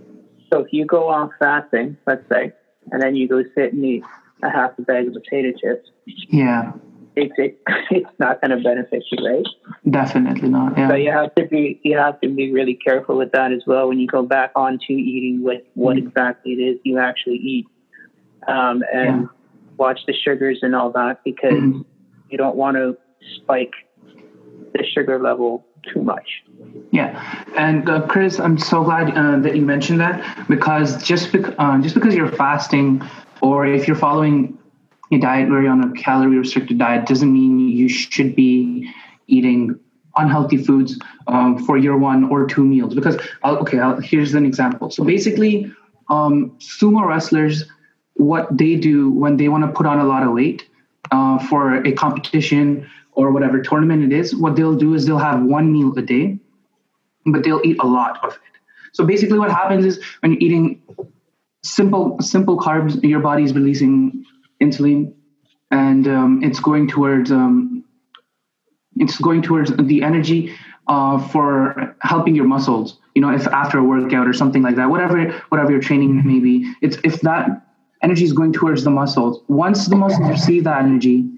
[0.52, 2.54] So if you go off fasting, let's say,
[2.92, 4.04] and then you go sit and eat
[4.44, 6.74] a half a bag of potato chips, yeah,
[7.16, 7.60] it's it,
[7.92, 9.46] it's not going to benefit you, right?
[9.90, 10.78] Definitely not.
[10.78, 10.90] Yeah.
[10.90, 13.88] So you have to be you have to be really careful with that as well
[13.90, 16.08] when you go back onto eating what what mm-hmm.
[16.08, 17.68] exactly it is you actually eat,
[18.48, 19.28] um, and yeah.
[19.78, 21.82] watch the sugars and all that because mm-hmm.
[22.30, 22.98] you don't want to
[23.36, 23.74] spike
[24.74, 26.44] the sugar level too much.
[26.92, 31.56] Yeah, and uh, Chris, I'm so glad uh, that you mentioned that because just bec-
[31.58, 33.02] uh, just because you're fasting
[33.42, 34.58] or if you're following
[35.12, 38.90] a diet where you're on a calorie restricted diet doesn't mean you should be
[39.28, 39.80] eating
[40.18, 42.94] unhealthy foods um, for your one or two meals.
[42.94, 44.90] Because I'll, okay, I'll, here's an example.
[44.90, 45.72] So basically,
[46.10, 47.66] um, sumo wrestlers,
[48.16, 50.68] what they do when they want to put on a lot of weight
[51.12, 55.42] uh, for a competition or whatever tournament it is, what they'll do is they'll have
[55.42, 56.40] one meal a day,
[57.26, 58.40] but they'll eat a lot of it.
[58.94, 60.82] So basically, what happens is when you're eating
[61.64, 64.21] simple simple carbs, your body's releasing
[64.62, 65.14] insulin,
[65.72, 67.84] and um, it's going towards um,
[68.98, 70.54] it's going towards the energy
[70.88, 73.00] uh, for helping your muscles.
[73.16, 76.40] You know, if after a workout or something like that, whatever whatever your training may
[76.40, 77.68] be, it's if that
[78.02, 79.42] energy is going towards the muscles.
[79.48, 81.30] Once the muscles receive that energy,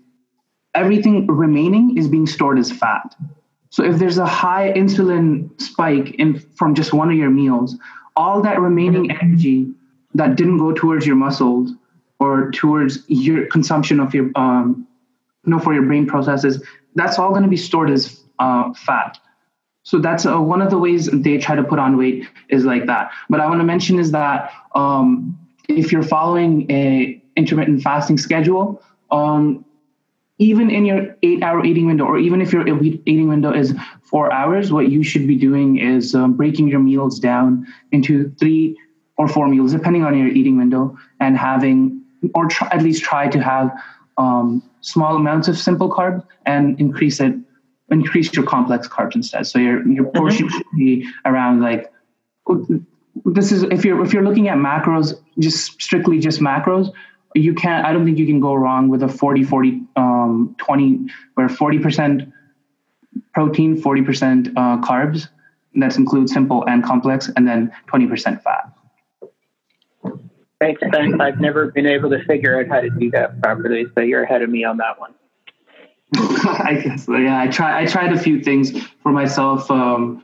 [0.73, 3.15] everything remaining is being stored as fat.
[3.69, 7.75] So if there's a high insulin spike in from just one of your meals,
[8.15, 9.71] all that remaining energy
[10.13, 11.71] that didn't go towards your muscles
[12.23, 14.87] or towards your consumption of your um,
[15.43, 16.63] you know for your brain processes,
[16.95, 18.01] that's all going to be stored as
[18.39, 19.17] uh, fat.
[19.83, 22.85] So that's uh, one of the ways they try to put on weight is like
[22.85, 23.11] that.
[23.29, 28.81] But I want to mention is that um, if you're following a intermittent fasting schedule,
[29.11, 29.65] um,
[30.37, 32.65] even in your eight hour eating window, or even if your
[33.11, 37.19] eating window is four hours, what you should be doing is um, breaking your meals
[37.19, 38.77] down into three
[39.17, 42.02] or four meals, depending on your eating window, and having,
[42.33, 43.71] or try, at least try to have
[44.17, 47.33] um, small amounts of simple carbs and increase it,
[47.89, 49.47] increase your complex carbs instead.
[49.47, 50.17] So your your mm-hmm.
[50.17, 50.57] portion mm-hmm.
[50.57, 51.91] should be around like
[53.25, 56.91] this is if you're if you're looking at macros, just strictly just macros,
[57.35, 61.07] you can't i don't think you can go wrong with a 40 40 um, 20
[61.35, 62.31] where 40%
[63.33, 65.27] protein 40% uh, carbs
[65.75, 68.71] that includes simple and complex and then 20% fat
[71.21, 74.41] i've never been able to figure out how to do that properly so you're ahead
[74.41, 75.13] of me on that one.
[76.15, 78.71] I guess yeah i try i tried a few things
[79.01, 80.23] for myself um,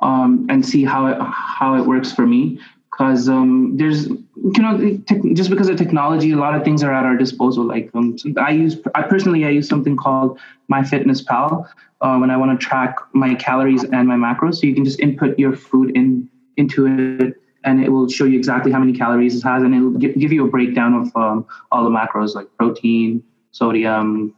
[0.00, 2.58] um, and see how it how it works for me
[2.90, 6.92] because um, there's you know te- just because of technology a lot of things are
[6.92, 7.64] at our disposal.
[7.64, 10.38] Like um, i use i personally i use something called
[10.70, 11.68] MyFitnessPal
[12.00, 15.00] uh, when i want to track my calories and my macros so you can just
[15.00, 16.86] input your food in into
[17.20, 20.32] it and it will show you exactly how many calories it has and it'll give
[20.32, 24.34] you a breakdown of um, all the macros like protein sodium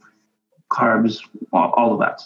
[0.71, 1.21] carbs
[1.53, 2.23] all, all of that.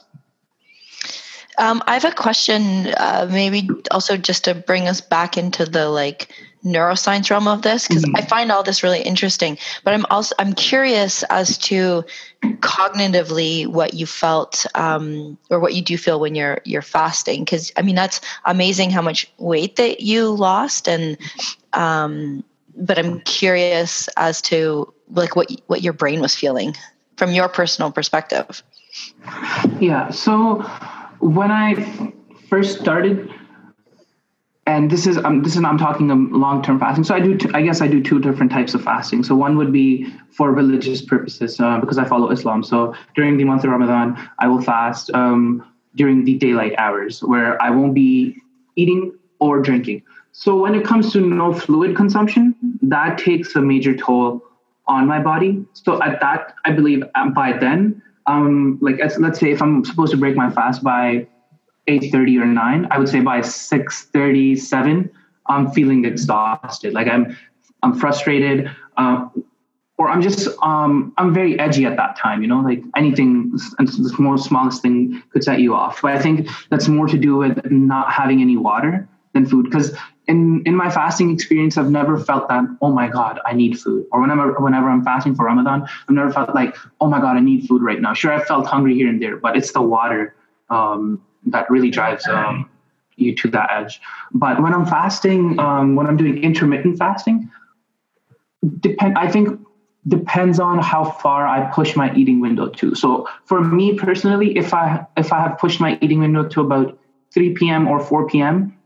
[1.59, 5.89] Um, I have a question, uh, maybe also just to bring us back into the
[5.89, 6.33] like
[6.67, 8.17] neuroscience realm of this because mm-hmm.
[8.17, 9.57] I find all this really interesting.
[9.85, 12.05] But I'm also I'm curious as to
[12.43, 17.73] cognitively what you felt um, or what you do feel when you're you're fasting because
[17.77, 21.17] I mean that's amazing how much weight that you lost and
[21.73, 22.43] um,
[22.75, 26.75] but I'm curious as to like what what your brain was feeling
[27.17, 28.63] from your personal perspective.
[29.81, 30.11] Yeah.
[30.11, 30.63] So
[31.21, 32.13] when I
[32.49, 33.33] first started
[34.67, 37.05] and this is um, this is I'm talking of long term fasting.
[37.05, 39.23] So I do t- I guess I do two different types of fasting.
[39.23, 42.65] So one would be for religious purposes uh, because I follow Islam.
[42.65, 47.61] So during the month of Ramadan, I will fast um, during the daylight hours where
[47.63, 48.43] I won't be
[48.75, 50.03] eating or drinking.
[50.33, 54.43] So when it comes to no fluid consumption, that takes a major toll
[54.89, 55.65] on my body.
[55.75, 60.11] So at that, I believe um, by then, um, like let's say if I'm supposed
[60.11, 61.29] to break my fast by
[61.89, 65.11] 8.30 or 9 i would say by 6.37
[65.49, 66.93] i'm feeling exhausted.
[66.93, 67.37] Like i'm
[67.83, 69.29] i'm frustrated uh,
[69.99, 72.61] or i'm just um, i'm very edgy at that time you know?
[72.61, 76.03] Like anything the most smallest thing could set you off.
[76.03, 79.65] But i think that's more to do with not having any water than food.
[79.65, 79.97] Because
[80.27, 84.05] in in my fasting experience i've never felt that oh my god i need food.
[84.11, 87.41] Or whenever whenever i'm fasting for ramadan i've never felt like oh my god i
[87.41, 88.13] need food right now.
[88.13, 90.35] Sure i felt hungry here and there but it's the water
[90.69, 92.69] um, that really drives um,
[93.17, 94.01] you to that edge.
[94.33, 97.51] But when I'm fasting, um, when I'm doing intermittent fasting,
[98.81, 99.17] depend.
[99.19, 99.61] I think
[100.09, 102.95] depends on how far I push my eating window to.
[102.95, 106.99] So for me personally, if I if I have pushed my eating window to about
[107.35, 107.89] 3 p.m.
[107.89, 108.77] or 4 p.m.,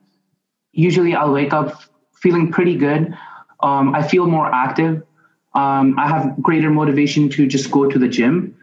[0.73, 1.83] usually I'll wake up
[2.15, 3.15] feeling pretty good.
[3.63, 5.03] Um, I feel more active.
[5.55, 8.57] Um, I have greater motivation to just go to the gym.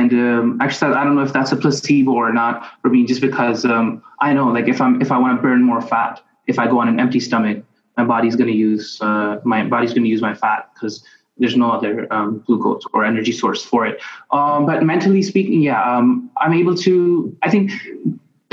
[0.00, 3.20] And um, actually, I don't know if that's a placebo or not for me, just
[3.20, 6.58] because um, I know, like, if I'm if I want to burn more fat, if
[6.58, 7.62] I go on an empty stomach,
[7.98, 11.04] my body's going to use uh, my body's going to use my fat because
[11.36, 14.00] there's no other um, glucose or energy source for it.
[14.30, 17.36] Um, but mentally speaking, yeah, um, I'm able to.
[17.42, 17.70] I think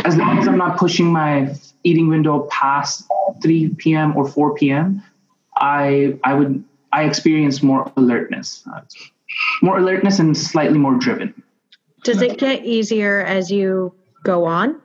[0.03, 3.07] as long as I'm not pushing my eating window past
[3.41, 4.17] 3 p.m.
[4.17, 5.01] or 4 p.m.,
[5.55, 8.67] I I would I experience more alertness
[9.61, 11.33] more alertness and slightly more driven.
[12.03, 14.81] Does it get easier as you go on?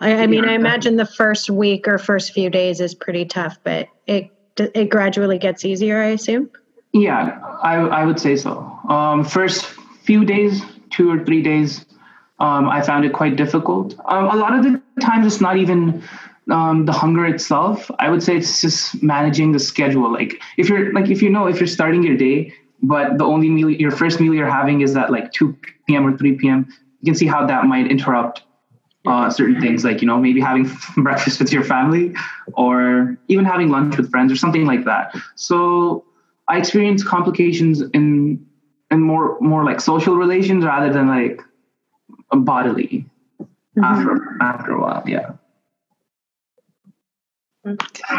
[0.00, 3.58] I, I mean, I imagine the first week or first few days is pretty tough,
[3.62, 6.00] but it it gradually gets easier.
[6.00, 6.50] I assume.
[6.92, 8.58] Yeah, I I would say so.
[8.88, 9.66] Um, first
[10.02, 11.86] few days, two or three days,
[12.40, 13.94] um, I found it quite difficult.
[14.06, 16.02] Um, a lot of the times, it's not even
[16.50, 17.90] um, the hunger itself.
[17.98, 20.12] I would say it's just managing the schedule.
[20.12, 23.48] Like if you're like if you know if you're starting your day but the only
[23.48, 25.56] meal your first meal you're having is at like 2
[25.86, 26.66] p.m or 3 p.m
[27.00, 28.42] you can see how that might interrupt
[29.06, 32.14] uh, certain things like you know maybe having breakfast with your family
[32.54, 35.14] or even having lunch with friends or something like that.
[35.34, 36.04] So
[36.48, 38.44] i experienced complications in
[38.90, 41.40] in more more like social relations rather than like
[42.32, 43.06] bodily
[43.40, 43.84] mm-hmm.
[43.84, 45.32] after after a while yeah
[47.66, 48.14] Okay.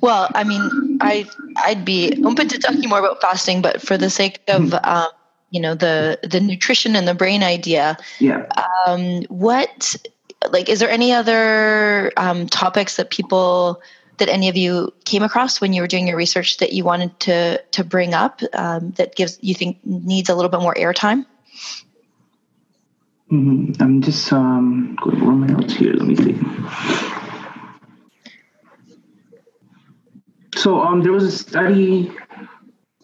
[0.00, 4.10] Well, I mean, I I'd be open to talking more about fasting, but for the
[4.10, 4.84] sake of mm-hmm.
[4.84, 5.08] um,
[5.50, 8.46] you know the the nutrition and the brain idea, yeah.
[8.86, 9.96] Um, what
[10.50, 13.80] like is there any other um, topics that people
[14.18, 17.18] that any of you came across when you were doing your research that you wanted
[17.20, 21.24] to to bring up um, that gives you think needs a little bit more airtime?
[23.30, 23.82] Mm-hmm.
[23.82, 25.94] I'm just um, going over my notes here.
[25.94, 27.08] Let me see.
[30.62, 32.12] So um, there was a study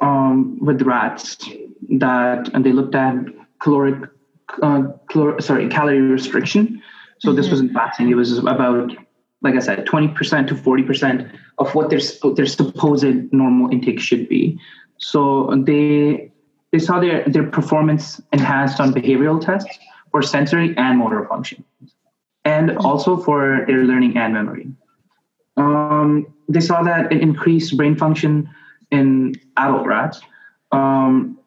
[0.00, 1.36] um, with rats
[1.98, 3.16] that, and they looked at
[3.60, 4.08] caloric,
[4.62, 6.80] uh, calor- sorry, calorie restriction.
[7.18, 7.36] So mm-hmm.
[7.36, 8.10] this wasn't fasting.
[8.10, 8.92] It was about,
[9.42, 11.26] like I said, twenty percent to forty percent
[11.58, 11.98] of what their
[12.36, 14.56] their supposed normal intake should be.
[14.98, 16.30] So they
[16.70, 19.76] they saw their their performance enhanced on behavioral tests
[20.12, 21.64] for sensory and motor function,
[22.44, 24.68] and also for their learning and memory.
[25.58, 28.48] Um, they saw that it increased brain function
[28.90, 30.20] in adult rats,
[30.72, 31.38] um,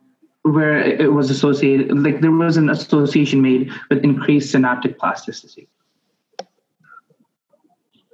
[0.44, 5.68] where it was associated, like there was an association made with increased synaptic plasticity.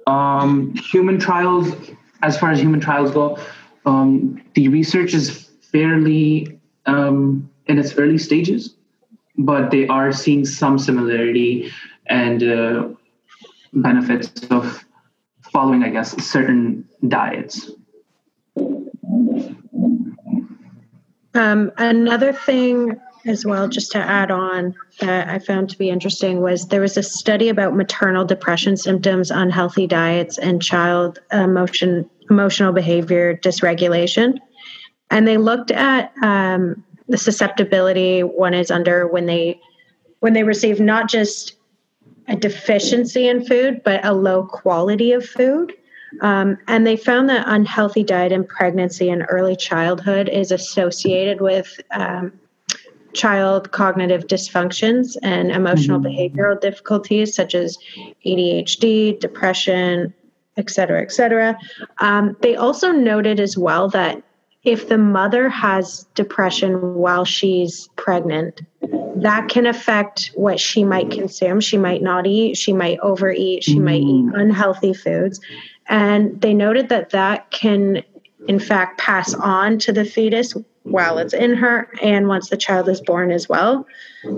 [0.06, 1.74] Um, human trials,
[2.22, 3.38] as far as human trials go,
[3.84, 8.76] um, the research is fairly um, in its early stages,
[9.36, 11.70] but they are seeing some similarity
[12.06, 12.88] and uh,
[13.72, 14.84] benefits of
[15.52, 17.70] following, I guess, certain diets.
[21.34, 26.40] Um, another thing as well, just to add on, that I found to be interesting
[26.40, 32.72] was there was a study about maternal depression symptoms, unhealthy diets, and child emotion, emotional
[32.72, 34.38] behavior dysregulation.
[35.10, 39.60] And they looked at um, the susceptibility one is under when they
[40.20, 41.57] when they receive not just
[42.28, 45.72] a deficiency in food, but a low quality of food.
[46.20, 51.80] Um, and they found that unhealthy diet in pregnancy and early childhood is associated with
[51.90, 52.32] um,
[53.12, 56.36] child cognitive dysfunctions and emotional mm-hmm.
[56.36, 57.76] behavioral difficulties such as
[58.24, 60.14] ADHD, depression,
[60.56, 61.58] et cetera, et cetera.
[61.98, 64.22] Um, they also noted as well that
[64.70, 68.60] if the mother has depression while she's pregnant,
[69.16, 71.60] that can affect what she might consume.
[71.60, 73.84] She might not eat, she might overeat, she mm.
[73.84, 74.40] might eat mm.
[74.40, 75.40] unhealthy foods.
[75.86, 78.02] And they noted that that can,
[78.46, 82.88] in fact, pass on to the fetus while it's in her and once the child
[82.88, 83.86] is born as well.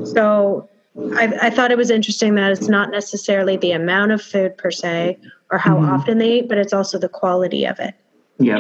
[0.05, 0.69] So
[1.15, 4.71] I, I thought it was interesting that it's not necessarily the amount of food per
[4.71, 5.19] se
[5.51, 5.89] or how mm.
[5.89, 7.95] often they eat, but it's also the quality of it.
[8.39, 8.59] Yeah.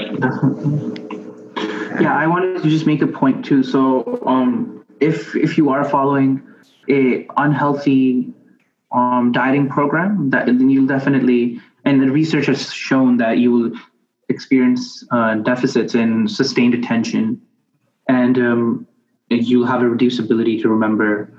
[2.01, 3.63] Yeah, I wanted to just make a point too.
[3.63, 6.43] So, um, if if you are following
[6.89, 8.33] a unhealthy
[8.93, 13.73] um, dieting program, that then you'll definitely and the research has shown that you will
[14.29, 17.41] experience uh, deficits in sustained attention,
[18.09, 18.87] and um,
[19.29, 21.33] you'll have a reduced ability to remember,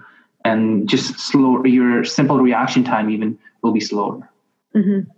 [0.43, 4.30] and just slow your simple reaction time even will be slower.
[4.76, 5.10] Mm-hmm.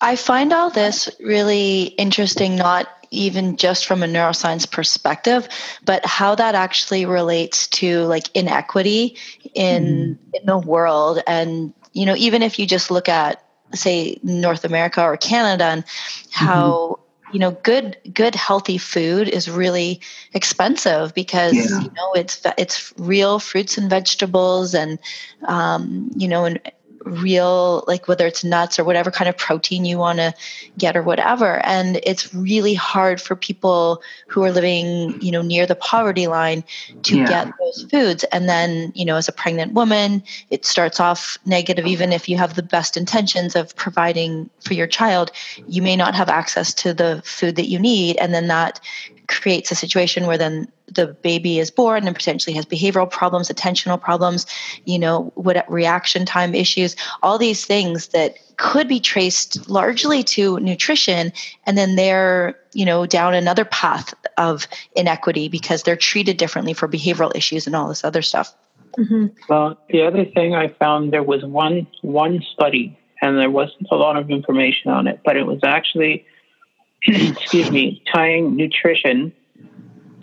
[0.00, 5.48] I find all this really interesting, not even just from a neuroscience perspective,
[5.84, 9.16] but how that actually relates to like inequity
[9.54, 10.38] in mm.
[10.40, 11.22] in the world.
[11.26, 15.84] And you know, even if you just look at say North America or Canada and
[16.30, 17.34] how mm-hmm.
[17.34, 20.00] you know good good healthy food is really
[20.32, 21.80] expensive because yeah.
[21.80, 24.98] you know it's it's real fruits and vegetables and
[25.46, 26.60] um, you know and
[27.04, 30.34] real like whether it's nuts or whatever kind of protein you want to
[30.78, 31.64] get or whatever.
[31.64, 36.64] And it's really hard for people who are living you know near the poverty line
[37.02, 37.26] to yeah.
[37.26, 38.24] get those foods.
[38.24, 41.86] And then you know as a pregnant woman it starts off negative.
[41.86, 45.30] Even if you have the best intentions of providing for your child
[45.66, 48.16] you may not have access to the food that you need.
[48.16, 48.80] And then that
[49.28, 54.00] creates a situation where then the baby is born and potentially has behavioral problems, attentional
[54.00, 54.46] problems,
[54.84, 60.60] you know, what reaction time issues, all these things that could be traced largely to
[60.60, 61.32] nutrition
[61.66, 66.86] and then they're, you know, down another path of inequity because they're treated differently for
[66.86, 68.54] behavioral issues and all this other stuff.
[68.98, 69.26] Mm-hmm.
[69.48, 73.96] Well, the other thing I found there was one one study and there wasn't a
[73.96, 76.24] lot of information on it, but it was actually
[77.02, 79.32] excuse me, tying nutrition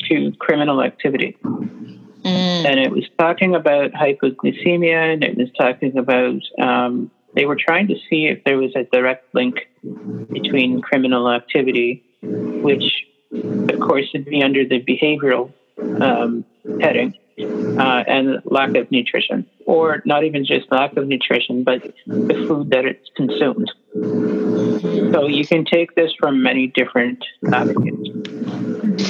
[0.09, 1.37] to criminal activity.
[1.43, 2.65] Mm.
[2.65, 7.87] And it was talking about hypoglycemia and it was talking about, um, they were trying
[7.87, 9.67] to see if there was a direct link
[10.31, 12.83] between criminal activity, which,
[13.33, 15.51] of course, would be under the behavioral
[16.01, 16.45] um,
[16.79, 22.45] heading, uh, and lack of nutrition, or not even just lack of nutrition, but the
[22.47, 23.71] food that it's consumed.
[25.13, 28.09] So you can take this from many different avenues.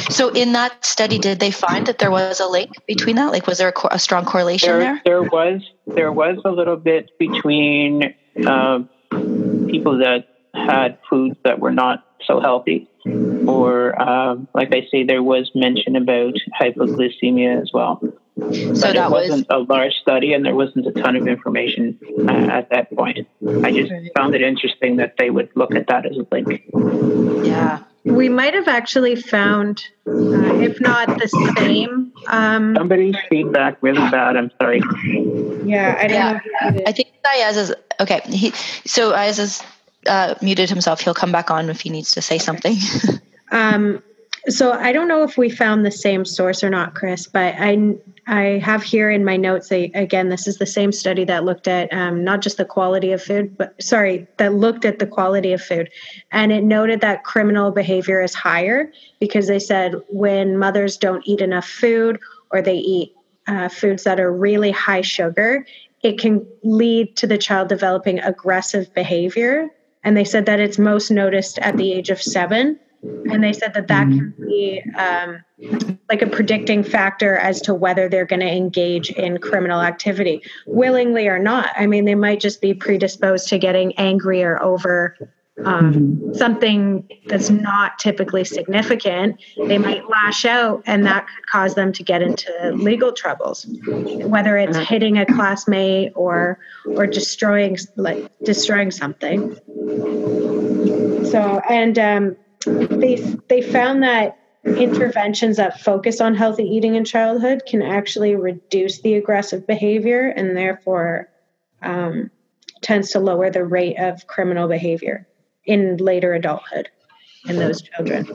[0.09, 3.31] So in that study, did they find that there was a link between that?
[3.31, 5.01] Like, was there a, co- a strong correlation there, there?
[5.05, 5.61] There was.
[5.87, 8.13] There was a little bit between
[8.45, 8.79] uh,
[9.09, 12.87] people that had foods that were not so healthy,
[13.47, 17.99] or um, like I say, there was mention about hypoglycemia as well.
[18.01, 21.99] So but that wasn't was, a large study, and there wasn't a ton of information
[22.27, 23.27] uh, at that point.
[23.63, 26.63] I just found it interesting that they would look at that as a link.
[27.45, 30.11] Yeah, we might have actually found, uh,
[30.61, 31.27] if not the
[31.57, 32.11] same.
[32.27, 34.35] Um, Somebody's feedback really bad.
[34.37, 34.81] I'm sorry.
[35.65, 36.39] Yeah, I don't yeah.
[36.71, 36.83] know.
[36.87, 38.21] I think Ayaz is okay.
[38.25, 38.51] He
[38.85, 39.63] so Ayaz has
[40.07, 41.01] uh, muted himself.
[41.01, 42.77] He'll come back on if he needs to say something.
[43.51, 44.01] um,
[44.49, 47.95] so I don't know if we found the same source or not, Chris, but I
[48.27, 49.71] I have here in my notes.
[49.71, 53.21] again, this is the same study that looked at um, not just the quality of
[53.21, 55.89] food, but sorry, that looked at the quality of food,
[56.31, 61.41] and it noted that criminal behavior is higher because they said when mothers don't eat
[61.41, 62.19] enough food
[62.51, 63.13] or they eat
[63.47, 65.65] uh, foods that are really high sugar,
[66.01, 69.69] it can lead to the child developing aggressive behavior.
[70.03, 73.73] And they said that it's most noticed at the age of seven and they said
[73.73, 75.43] that that can be um,
[76.09, 81.27] like a predicting factor as to whether they're going to engage in criminal activity willingly
[81.27, 85.15] or not i mean they might just be predisposed to getting angrier over
[85.65, 91.91] um, something that's not typically significant, they might lash out, and that could cause them
[91.93, 94.85] to get into legal troubles, whether it's mm-hmm.
[94.85, 99.55] hitting a classmate or or destroying like destroying something.
[101.25, 103.15] So, and um, they
[103.47, 109.15] they found that interventions that focus on healthy eating in childhood can actually reduce the
[109.15, 111.29] aggressive behavior and therefore
[111.81, 112.29] um,
[112.81, 115.27] tends to lower the rate of criminal behavior
[115.65, 116.89] in later adulthood
[117.47, 118.25] in those children.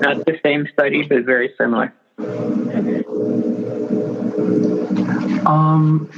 [0.00, 1.94] Not the same study, but very similar.
[5.46, 6.10] Um,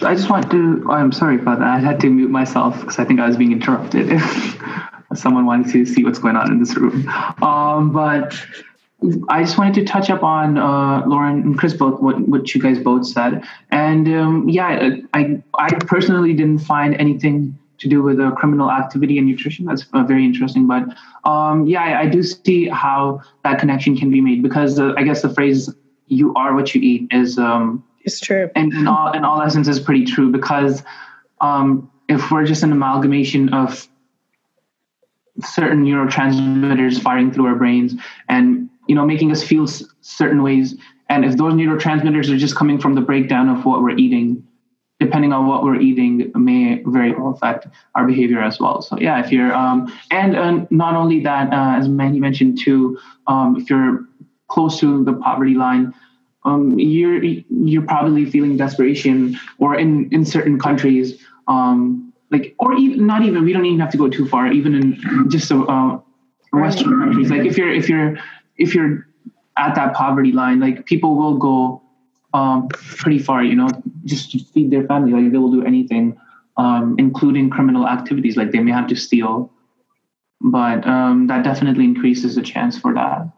[0.00, 0.84] I just want to.
[0.88, 1.68] Oh, I'm sorry about that.
[1.68, 4.20] I had to mute myself because I think I was being interrupted.
[5.14, 7.08] someone wanting to see what's going on in this room.
[7.42, 8.34] Um, but
[9.28, 12.60] I just wanted to touch up on uh, Lauren and Chris both what, what you
[12.60, 18.20] guys both said, and um, yeah, I I personally didn't find anything to do with
[18.20, 19.66] uh, criminal activity and nutrition.
[19.66, 20.68] That's uh, very interesting.
[20.68, 20.84] But
[21.28, 25.02] um, yeah, I, I, do see how that connection can be made because uh, I
[25.02, 25.68] guess the phrase
[26.06, 29.66] "you are what you eat" is um, it's true, and in all in all essence
[29.66, 30.84] is pretty true because
[31.40, 33.88] um, if we're just an amalgamation of
[35.40, 37.94] certain neurotransmitters firing through our brains
[38.28, 40.76] and you know making us feel s- certain ways.
[41.08, 44.46] And if those neurotransmitters are just coming from the breakdown of what we're eating
[45.00, 47.66] depending on what we're eating may very well affect
[47.96, 48.82] our behavior as well.
[48.82, 52.98] So yeah if you're um, and uh, not only that uh, as manny mentioned too
[53.26, 54.04] um, if you're
[54.48, 55.92] close to the poverty line
[56.44, 63.06] um, you're you're probably feeling desperation or in in certain countries um, like or even
[63.06, 65.98] not even we don't even have to go too far even in just uh,
[66.52, 67.30] western countries.
[67.30, 68.18] Like if you're if you're
[68.56, 69.06] if you're
[69.58, 71.82] at that poverty line like people will go
[72.32, 73.68] um, pretty far you know
[74.04, 75.12] just to feed their family.
[75.12, 76.18] Like they will do anything
[76.56, 78.36] um, including criminal activities.
[78.36, 79.52] Like they may have to steal.
[80.40, 83.28] But um, that definitely increases the chance for that.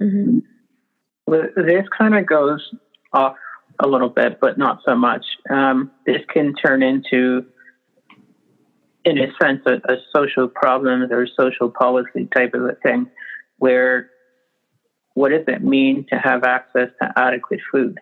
[0.00, 0.38] Mm-hmm.
[1.26, 2.74] well, this kind of goes
[3.14, 3.36] off
[3.80, 5.24] a little bit but not so much.
[5.50, 7.46] Um, this can turn into
[9.06, 13.08] in a sense, a, a social problem or social policy type of a thing,
[13.58, 14.10] where
[15.14, 17.98] what does it mean to have access to adequate food?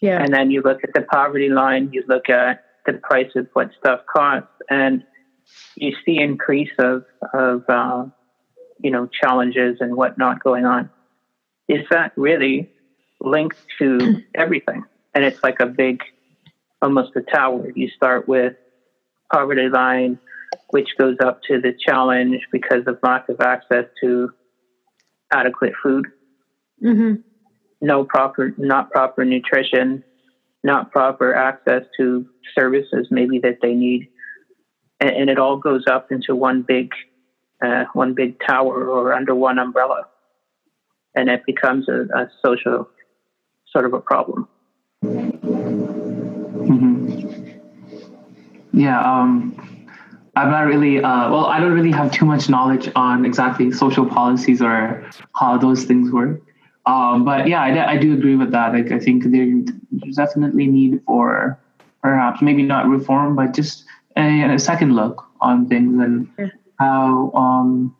[0.00, 0.22] Yeah.
[0.22, 3.70] And then you look at the poverty line, you look at the price of what
[3.78, 5.04] stuff costs, and
[5.76, 8.04] you see increase of of uh,
[8.80, 10.90] you know challenges and whatnot going on.
[11.68, 12.70] Is that really
[13.20, 14.84] linked to everything?
[15.14, 16.02] And it's like a big,
[16.82, 17.70] almost a tower.
[17.74, 18.54] You start with
[19.32, 20.18] poverty line,
[20.70, 24.30] which goes up to the challenge because of lack of access to
[25.32, 26.06] adequate food.
[26.82, 27.20] Mm-hmm.
[27.80, 30.04] No proper, not proper nutrition,
[30.64, 34.08] not proper access to services maybe that they need,
[35.00, 36.90] and, and it all goes up into one big,
[37.64, 40.06] uh, one big tower or under one umbrella,
[41.14, 42.88] and it becomes a, a social
[43.72, 44.48] sort of a problem.
[48.76, 49.56] Yeah, um,
[50.36, 54.04] I'm not really, uh, well, I don't really have too much knowledge on exactly social
[54.04, 56.42] policies or how those things work.
[56.84, 58.74] Um, but yeah, I, I do agree with that.
[58.74, 61.58] Like, I think there's definitely need for
[62.02, 66.28] perhaps maybe not reform, but just a, a second look on things and
[66.78, 67.96] how, um,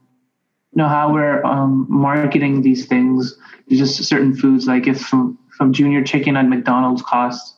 [0.75, 3.39] you know, how we're um, marketing these things,
[3.71, 4.67] just certain foods.
[4.67, 7.56] Like if from, from junior chicken at McDonald's costs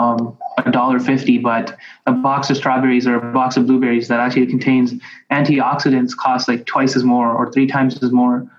[0.00, 1.76] um, a dollar fifty, but
[2.06, 4.94] a box of strawberries or a box of blueberries that actually contains
[5.30, 8.50] antioxidants costs like twice as more or three times as more.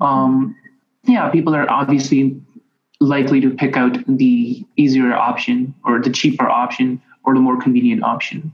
[0.00, 0.56] Um,
[1.04, 2.40] yeah, people are obviously
[3.00, 8.02] likely to pick out the easier option or the cheaper option or the more convenient
[8.02, 8.52] option.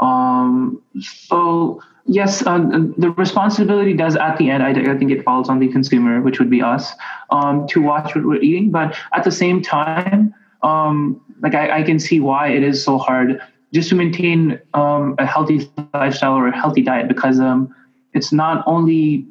[0.00, 2.58] Um, so yes, uh,
[2.96, 4.62] the responsibility does at the end.
[4.62, 6.92] I, I, think it falls on the consumer, which would be us,
[7.30, 8.70] um, to watch what we're eating.
[8.70, 12.98] But at the same time, um, like I, I, can see why it is so
[12.98, 13.40] hard
[13.72, 17.74] just to maintain um, a healthy lifestyle or a healthy diet because um,
[18.14, 19.26] it's not only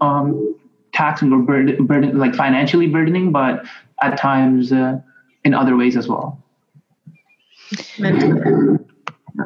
[0.00, 0.56] um,
[0.92, 3.64] taxing or burden, burden, like financially burdening, but
[4.02, 5.00] at times uh,
[5.44, 6.42] in other ways as well.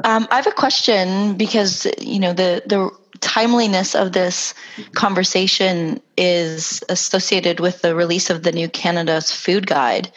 [0.05, 4.55] Um, I have a question because you know the the timeliness of this
[4.93, 10.11] conversation is associated with the release of the new Canada's food guide.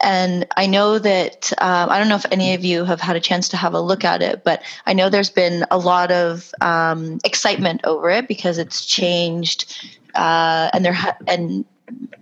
[0.00, 3.20] And I know that, um, I don't know if any of you have had a
[3.20, 6.52] chance to have a look at it, but I know there's been a lot of
[6.60, 9.74] um, excitement over it because it's changed
[10.14, 11.64] uh, and there ha- and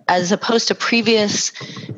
[0.09, 1.53] as opposed to previous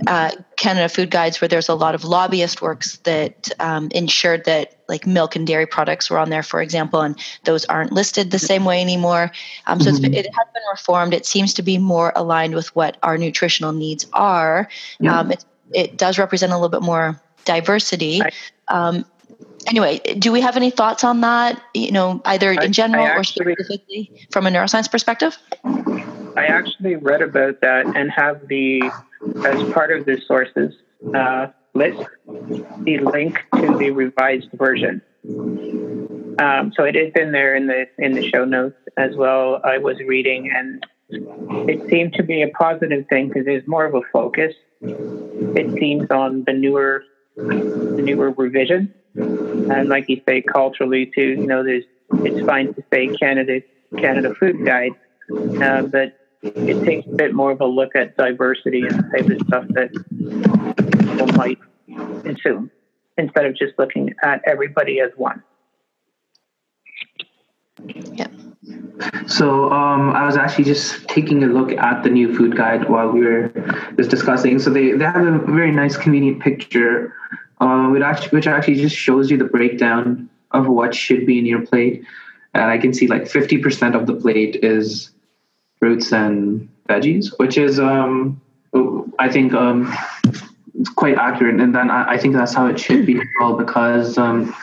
[0.07, 4.77] uh, Canada Food Guides where there's a lot of lobbyist works that um, ensured that
[4.89, 8.39] like milk and dairy products were on there, for example, and those aren't listed the
[8.39, 9.33] same way anymore.
[9.67, 10.13] Um, so mm-hmm.
[10.13, 11.15] it has been reformed.
[11.15, 14.69] It seems to be more aligned with what our nutritional needs are.
[15.01, 15.19] Yeah.
[15.21, 18.23] Um, it, it does represent a little bit more diversity.
[18.69, 19.05] Um,
[19.67, 21.61] anyway, do we have any thoughts on that?
[21.75, 25.37] You know, either in general actually, or specifically from a neuroscience perspective?
[26.37, 28.83] I actually read about that and have the,
[29.45, 30.75] as part of the sources
[31.15, 35.03] uh, list, the link to the revised version.
[36.39, 39.61] Um, so it is in there in the in the show notes as well.
[39.65, 43.95] I was reading, and it seemed to be a positive thing because there's more of
[43.95, 44.55] a focus.
[44.81, 47.05] It seems on the newer
[47.37, 51.23] the newer revision, and like you say, culturally too.
[51.23, 53.61] You know, there's it's fine to say Canada
[53.99, 54.93] Canada Food Guide,
[55.61, 59.31] uh, but it takes a bit more of a look at diversity and the type
[59.31, 59.91] of stuff that
[61.09, 61.59] people might
[62.23, 62.71] consume
[63.17, 65.43] instead of just looking at everybody as one.
[67.87, 68.27] Yeah.
[69.27, 73.11] So um, I was actually just taking a look at the new food guide while
[73.11, 73.49] we were
[73.97, 74.59] just discussing.
[74.59, 77.15] So they, they have a very nice, convenient picture,
[77.61, 81.47] uh, which actually which actually just shows you the breakdown of what should be in
[81.47, 82.05] your plate.
[82.55, 85.11] And I can see like fifty percent of the plate is
[85.81, 88.41] fruits and veggies, which is um,
[89.19, 89.93] I think um,
[90.95, 91.61] quite accurate.
[91.61, 94.55] And then I, I, think that's how it should be as well because um,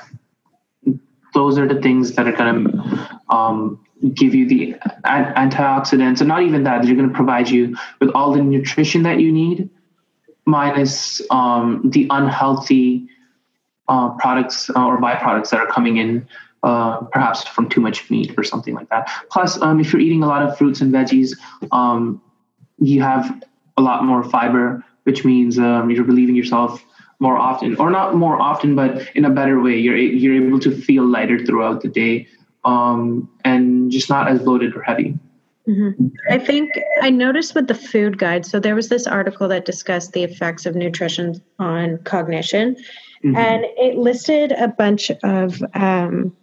[1.33, 3.79] those are the things that are going to um,
[4.09, 4.75] give you the
[5.05, 9.19] antioxidants, and not even that, they're going to provide you with all the nutrition that
[9.19, 9.69] you need,
[10.45, 13.07] minus um, the unhealthy
[13.87, 16.27] uh, products uh, or byproducts that are coming in.
[16.63, 19.09] Uh, perhaps from too much meat or something like that.
[19.31, 21.35] Plus, um, if you're eating a lot of fruits and veggies,
[21.71, 22.21] um,
[22.77, 23.43] you have
[23.77, 26.85] a lot more fiber, which means um, you're relieving yourself
[27.17, 29.75] more often, or not more often, but in a better way.
[29.75, 32.27] You're you're able to feel lighter throughout the day
[32.63, 35.17] um, and just not as bloated or heavy.
[35.67, 36.07] Mm-hmm.
[36.29, 38.45] I think I noticed with the food guide.
[38.45, 42.75] So there was this article that discussed the effects of nutrition on cognition,
[43.23, 43.35] mm-hmm.
[43.35, 46.35] and it listed a bunch of um,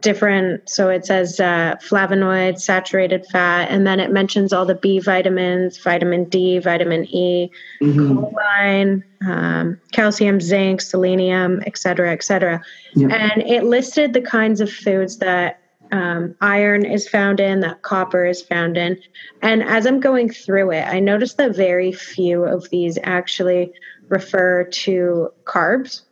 [0.00, 5.00] different so it says uh, flavonoids saturated fat and then it mentions all the b
[5.00, 7.50] vitamins vitamin d vitamin e
[7.82, 8.18] mm-hmm.
[8.18, 12.62] choline um, calcium zinc selenium et cetera et cetera.
[12.94, 15.60] And it listed the kinds of foods that
[15.92, 18.96] um, iron is found in that copper is found in.
[19.42, 23.72] And as i'm going through it i noticed that very few of these actually
[24.08, 26.02] refer to carbs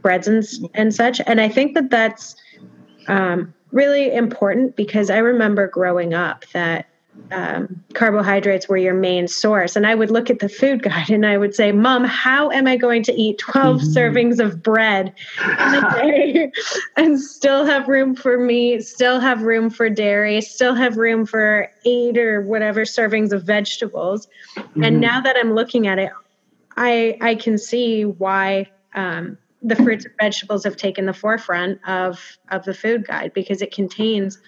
[0.00, 1.20] breads and, and such.
[1.26, 2.34] And i think that that's
[3.08, 6.86] um, really important because I remember growing up that
[7.30, 9.76] um, carbohydrates were your main source.
[9.76, 12.66] And I would look at the food guide and I would say, Mom, how am
[12.66, 13.88] I going to eat 12 mm-hmm.
[13.88, 16.52] servings of bread in a day
[16.96, 21.70] and still have room for meat, still have room for dairy, still have room for
[21.84, 24.28] eight or whatever servings of vegetables?
[24.56, 24.84] Mm-hmm.
[24.84, 26.12] And now that I'm looking at it,
[26.76, 32.38] I, I can see why um, the fruits and vegetables have taken the forefront of
[32.50, 34.38] of the food guide because it contains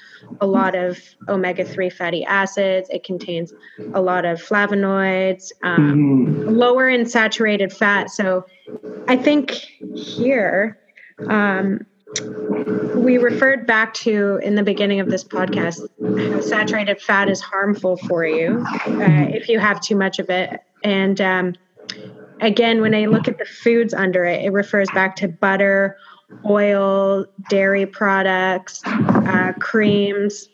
[0.41, 0.99] a lot of
[1.29, 2.89] omega-3 fatty acids.
[2.91, 3.53] It contains
[3.93, 6.57] a lot of flavonoids um, mm.
[6.57, 8.11] lower in saturated fat.
[8.11, 8.47] So
[9.09, 9.51] i think
[9.95, 10.79] here
[11.29, 11.85] um,
[12.95, 17.97] we referred back to in the beginning of this podcast how saturated fat is harmful
[17.97, 20.61] for you uh, if you have too much of it.
[20.83, 21.55] And um,
[22.41, 25.97] again, when I look at the foods under it, it refers back to butter,
[26.49, 30.49] oil, dairy products, uh, creams,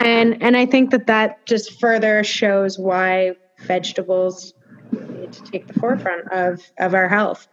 [0.00, 4.54] and and I think that that just further shows why vegetables
[4.92, 7.48] need to take the forefront of of our health.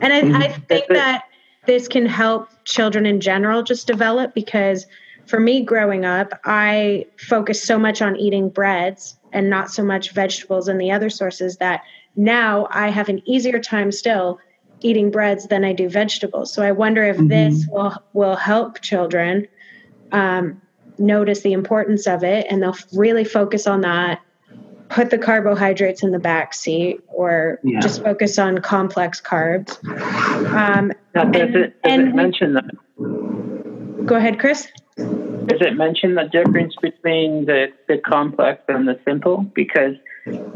[0.00, 0.62] And I, I mm-hmm.
[0.62, 1.24] think that
[1.66, 4.86] this can help children in general just develop because
[5.26, 10.12] for me growing up, I focused so much on eating breads and not so much
[10.12, 11.82] vegetables and the other sources that
[12.18, 14.38] now I have an easier time still
[14.80, 16.52] eating breads than I do vegetables.
[16.52, 17.28] So I wonder if mm-hmm.
[17.28, 19.46] this will will help children
[20.12, 20.60] um,
[20.98, 24.20] notice the importance of it, and they'll really focus on that.
[24.88, 27.78] Put the carbohydrates in the back seat, or yeah.
[27.78, 29.78] just focus on complex carbs.
[30.50, 34.06] Um, now, does and, it, does it mention that?
[34.06, 34.66] Go ahead, Chris.
[34.96, 39.38] Does it mention the difference between the, the complex and the simple?
[39.54, 39.94] Because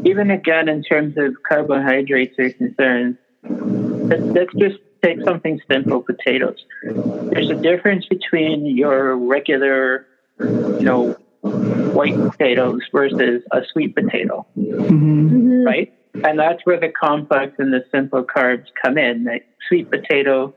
[0.05, 6.63] even again, in terms of carbohydrates are concerned, let's, let's just take something simple potatoes.
[6.83, 10.07] There's a difference between your regular,
[10.39, 15.63] you know, white potatoes versus a sweet potato, mm-hmm.
[15.65, 15.93] right?
[16.23, 19.25] And that's where the complex and the simple carbs come in.
[19.25, 20.53] Like sweet potato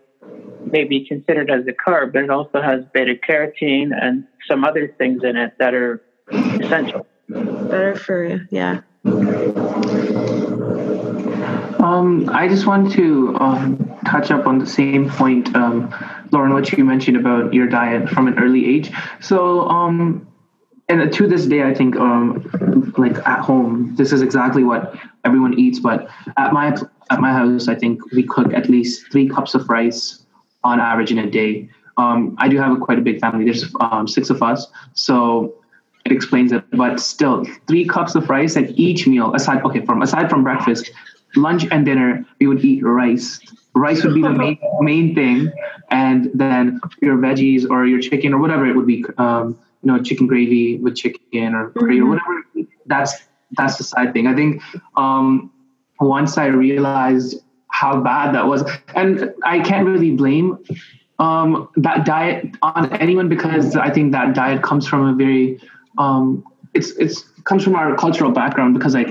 [0.64, 4.94] may be considered as a carb, but it also has beta carotene and some other
[4.98, 7.06] things in it that are essential.
[7.28, 8.82] Better for you, yeah.
[11.78, 15.94] Um, I just want to um, touch up on the same point, um,
[16.32, 18.90] Lauren, what you mentioned about your diet from an early age.
[19.20, 20.26] So, um,
[20.88, 25.58] and to this day, I think, um, like at home, this is exactly what everyone
[25.58, 25.78] eats.
[25.78, 26.76] But at my
[27.10, 30.26] at my house, I think we cook at least three cups of rice
[30.64, 31.68] on average in a day.
[31.96, 33.44] Um, I do have a, quite a big family.
[33.44, 33.72] There's
[34.12, 35.54] six of us, so
[36.06, 36.64] it explains it.
[36.70, 39.34] But still, three cups of rice at each meal.
[39.34, 40.90] Aside, okay, from aside from breakfast,
[41.34, 43.40] lunch and dinner, we would eat rice.
[43.74, 45.52] Rice would be the main main thing,
[45.90, 49.04] and then your veggies or your chicken or whatever it would be.
[49.18, 52.44] Um, you know, chicken gravy with chicken or curry or whatever.
[52.86, 53.14] That's
[53.52, 54.26] that's the side thing.
[54.26, 54.62] I think
[54.96, 55.52] um,
[56.00, 60.58] once I realized how bad that was, and I can't really blame
[61.18, 65.60] um, that diet on anyone because I think that diet comes from a very
[65.98, 66.44] um,
[66.74, 69.08] it's it's comes from our cultural background because like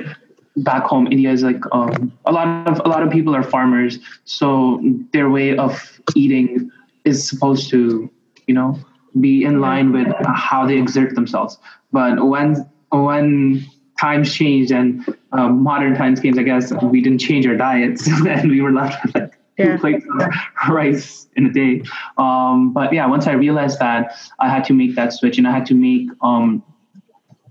[0.57, 3.99] back home India is like um, a lot of a lot of people are farmers,
[4.25, 4.81] so
[5.13, 6.71] their way of eating
[7.03, 8.09] is supposed to
[8.47, 8.79] you know
[9.19, 11.57] be in line with how they exert themselves.
[11.91, 13.65] But when when
[13.99, 18.49] times changed and um, modern times came, I guess we didn't change our diets and
[18.49, 19.65] we were left with like yeah.
[19.65, 21.81] two plates of rice in a day.
[22.17, 25.51] Um, but yeah, once I realized that, I had to make that switch and I
[25.51, 26.63] had to make um,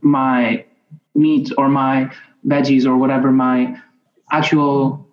[0.04, 0.64] my
[1.14, 2.10] meat or my
[2.46, 3.80] veggies or whatever my
[4.30, 5.06] actual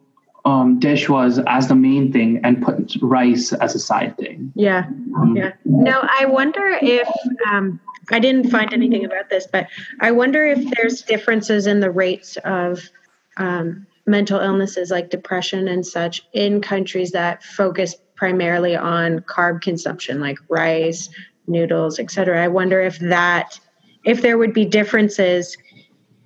[0.45, 4.51] um, dish was as the main thing and put rice as a side thing.
[4.55, 4.85] Yeah.
[5.15, 5.53] Um, yeah.
[5.65, 7.07] Now, I wonder if
[7.51, 7.79] um,
[8.11, 9.67] I didn't find anything about this, but
[9.99, 12.89] I wonder if there's differences in the rates of
[13.37, 20.19] um, mental illnesses like depression and such in countries that focus primarily on carb consumption,
[20.19, 21.09] like rice,
[21.47, 22.43] noodles, etc.
[22.43, 23.59] I wonder if that,
[24.05, 25.57] if there would be differences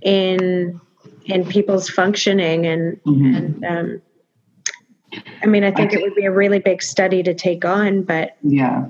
[0.02, 0.80] in
[1.26, 3.36] in people's functioning and, mm-hmm.
[3.36, 4.02] and um,
[5.42, 8.04] I mean, I think, I it would be a really big study to take on,
[8.04, 8.86] but yeah,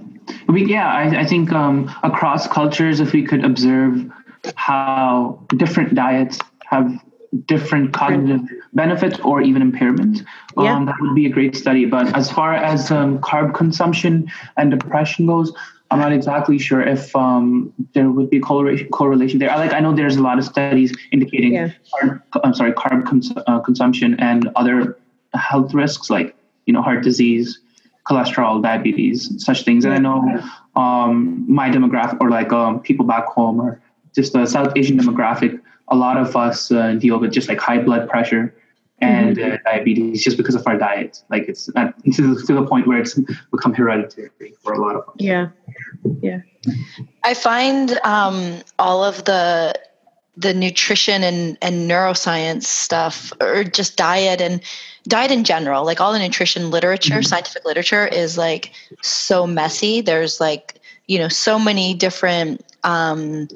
[0.48, 4.10] we yeah, I, I think um, across cultures, if we could observe
[4.56, 6.92] how different diets have
[7.46, 10.26] different cognitive benefits or even impairments,
[10.58, 10.86] um, yeah.
[10.86, 11.86] that would be a great study.
[11.86, 15.54] But as far as um, carb consumption and depression goes,
[15.92, 19.52] I'm not exactly sure if um, there would be correlation correlation there.
[19.52, 21.70] I like I know there's a lot of studies indicating yeah.
[21.94, 24.98] carb, I'm sorry carb cons- uh, consumption and other
[25.34, 27.60] health risks like you know heart disease,
[28.10, 29.86] cholesterol, diabetes, such things.
[29.86, 30.44] And I know
[30.76, 33.82] um, my demographic or like um, people back home or
[34.16, 35.60] just the South Asian demographic,
[35.90, 38.56] a lot of us uh, deal with just like high blood pressure
[39.00, 39.54] and mm-hmm.
[39.54, 41.22] uh, diabetes just because of our diet.
[41.30, 43.20] Like it's at, to, the, to the point where it's
[43.52, 45.16] become hereditary for a lot of us.
[45.18, 45.50] Yeah,
[46.22, 46.42] yeah.
[47.24, 49.74] I find um, all of the
[50.38, 54.62] the nutrition and and neuroscience stuff, or just diet and
[55.08, 57.24] diet in general, like all the nutrition literature, mm-hmm.
[57.24, 58.72] scientific literature, is like
[59.02, 60.02] so messy.
[60.02, 63.48] There's like you know so many different um,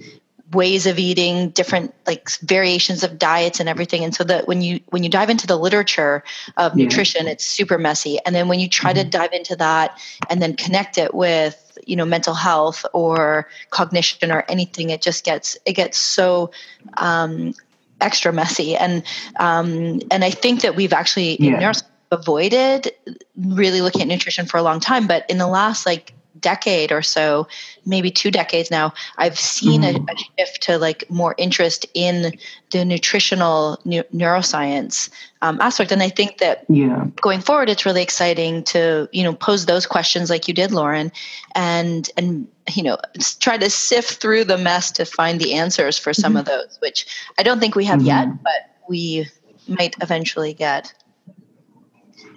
[0.51, 4.79] ways of eating different like variations of diets and everything and so that when you
[4.87, 6.23] when you dive into the literature
[6.57, 6.85] of yeah.
[6.85, 9.03] nutrition it's super messy and then when you try mm-hmm.
[9.03, 14.31] to dive into that and then connect it with you know mental health or cognition
[14.31, 16.49] or anything it just gets it gets so
[16.97, 17.53] um,
[18.01, 19.03] extra messy and
[19.39, 21.71] um, and i think that we've actually yeah.
[22.11, 22.91] avoided
[23.37, 27.01] really looking at nutrition for a long time but in the last like decade or
[27.01, 27.47] so,
[27.85, 30.05] maybe two decades now, I've seen mm-hmm.
[30.07, 32.37] a, a, shift to like more interest in
[32.71, 35.09] the nutritional ne- neuroscience
[35.41, 35.91] um, aspect.
[35.91, 37.05] And I think that yeah.
[37.21, 41.11] going forward, it's really exciting to you know pose those questions like you did, Lauren,
[41.55, 42.97] and and you know
[43.39, 46.39] try to sift through the mess to find the answers for some mm-hmm.
[46.39, 47.05] of those, which
[47.37, 48.07] I don't think we have mm-hmm.
[48.07, 49.27] yet, but we
[49.67, 50.93] might eventually get.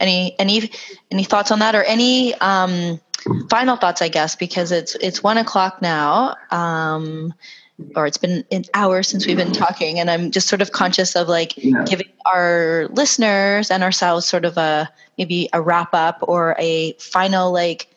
[0.00, 0.70] Any any
[1.12, 3.00] any thoughts on that, or any um,
[3.48, 7.34] final thoughts, I guess, because it's it's one o'clock now, um,
[7.96, 11.16] or it's been an hour since we've been talking, and I'm just sort of conscious
[11.16, 11.54] of like
[11.86, 17.52] giving our listeners and ourselves sort of a maybe a wrap up or a final
[17.52, 17.88] like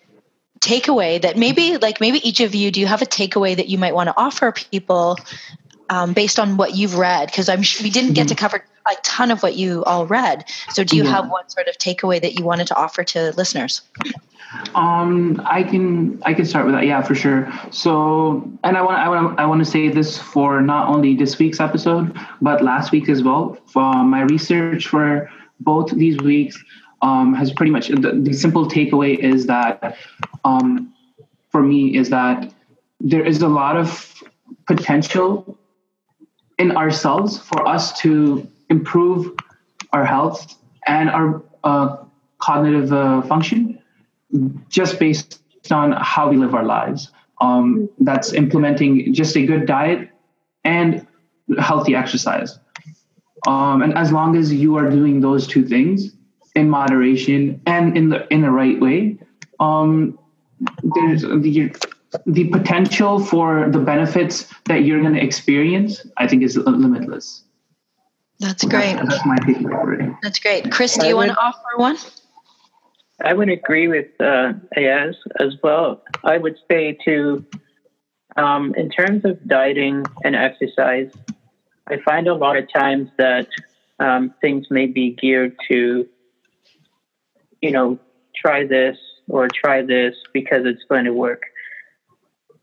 [0.59, 3.77] takeaway that maybe like maybe each of you do you have a takeaway that you
[3.77, 5.17] might want to offer people
[5.89, 8.45] um, based on what you've read because i'm we didn't get to mm-hmm.
[8.45, 10.45] cover a ton of what you all read.
[10.69, 11.11] So, do you Yeah.
[11.11, 13.81] have one sort of takeaway that you wanted to offer to listeners?
[14.75, 16.85] Um, I can I can start with that.
[16.85, 17.51] Yeah, for sure.
[17.71, 21.39] So, and I want I want I want to say this for not only this
[21.39, 23.57] week's episode, but last week as well.
[23.75, 25.29] Um, my research for
[25.59, 26.61] both these weeks
[27.01, 29.97] um, has pretty much the, the simple takeaway is that
[30.43, 30.93] um,
[31.51, 32.53] for me is that
[32.99, 34.13] there is a lot of
[34.67, 35.57] potential
[36.57, 39.33] in ourselves for us to improve
[39.93, 41.97] our health and our uh,
[42.39, 43.79] cognitive uh, function
[44.69, 47.11] just based on how we live our lives.
[47.41, 50.09] Um, that's implementing just a good diet
[50.63, 51.05] and
[51.59, 52.59] healthy exercise.
[53.47, 56.15] Um, and as long as you are doing those two things
[56.55, 59.19] in moderation and in the in the right way,
[59.59, 60.17] um,
[60.95, 61.75] there's the
[62.25, 66.05] the potential for the benefits that you're going to experience.
[66.17, 67.43] I think is limitless.
[68.39, 68.95] That's great.
[68.95, 70.17] That's, that's my takeaway.
[70.21, 70.71] That's great.
[70.71, 71.97] Chris, do you want to offer one?
[73.23, 76.03] I would agree with uh, Ayaz as well.
[76.23, 77.45] I would say to,
[78.35, 81.11] um, in terms of dieting and exercise,
[81.87, 83.47] I find a lot of times that
[83.99, 86.07] um, things may be geared to,
[87.61, 87.99] you know,
[88.35, 88.97] try this
[89.29, 91.43] or try this because it's going to work.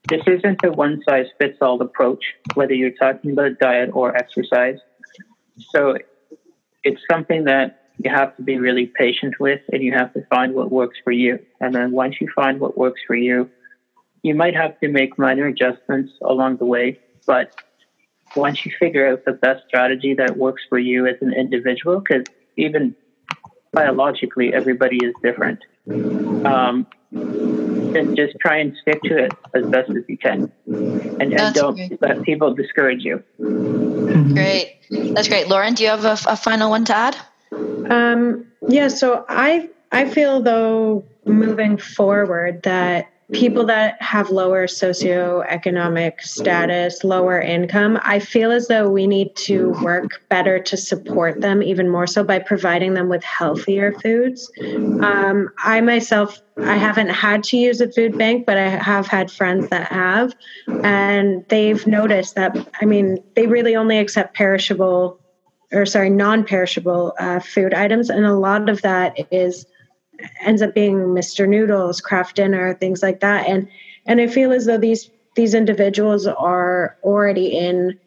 [0.08, 2.24] This isn't a one size fits all approach,
[2.54, 4.78] whether you're talking about diet or exercise.
[5.70, 5.96] So
[6.82, 10.54] it's something that you have to be really patient with and you have to find
[10.54, 11.38] what works for you.
[11.60, 13.50] And then once you find what works for you,
[14.22, 16.98] you might have to make minor adjustments along the way.
[17.26, 17.54] But
[18.36, 22.24] once you figure out the best strategy that works for you as an individual, because
[22.56, 22.94] even
[23.72, 30.04] biologically, everybody is different, um, then just try and stick to it as best as
[30.08, 30.50] you can.
[30.66, 32.00] And, and don't great.
[32.00, 33.22] let people discourage you.
[33.38, 34.78] Great.
[34.90, 35.48] That's great.
[35.48, 37.16] Lauren, do you have a, a final one to add?
[37.90, 46.20] Um, yeah, so I I feel though moving forward that people that have lower socioeconomic
[46.20, 51.62] status, lower income, I feel as though we need to work better to support them
[51.62, 54.50] even more so by providing them with healthier foods.
[54.60, 59.30] Um, I myself, I haven't had to use a food bank, but I have had
[59.30, 60.34] friends that have,
[60.84, 62.56] and they've noticed that.
[62.80, 65.18] I mean, they really only accept perishable
[65.72, 69.66] or sorry, non-perishable uh, food items, and a lot of that is
[70.40, 71.48] ends up being Mr.
[71.48, 73.48] Noodles, Kraft Dinner, things like that.
[73.48, 73.68] And
[74.06, 77.98] and I feel as though these these individuals are already in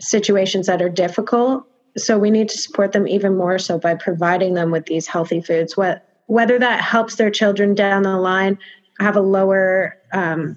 [0.00, 1.64] situations that are difficult.
[1.96, 5.40] So we need to support them even more so by providing them with these healthy
[5.40, 5.76] foods.
[5.76, 8.58] What whether that helps their children down the line
[8.98, 10.56] have a lower um,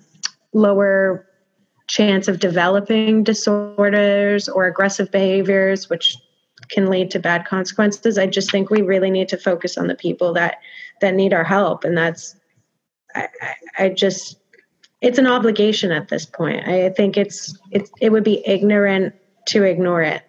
[0.54, 1.26] lower
[1.88, 6.16] chance of developing disorders or aggressive behaviors, which
[6.70, 8.18] can lead to bad consequences.
[8.18, 10.60] I just think we really need to focus on the people that
[11.02, 12.36] that need our help, and that's
[13.16, 13.28] I,
[13.78, 14.38] I, just
[15.02, 16.68] it's an obligation at this point.
[16.68, 19.16] I think it's it's it would be ignorant
[19.48, 20.24] to ignore it.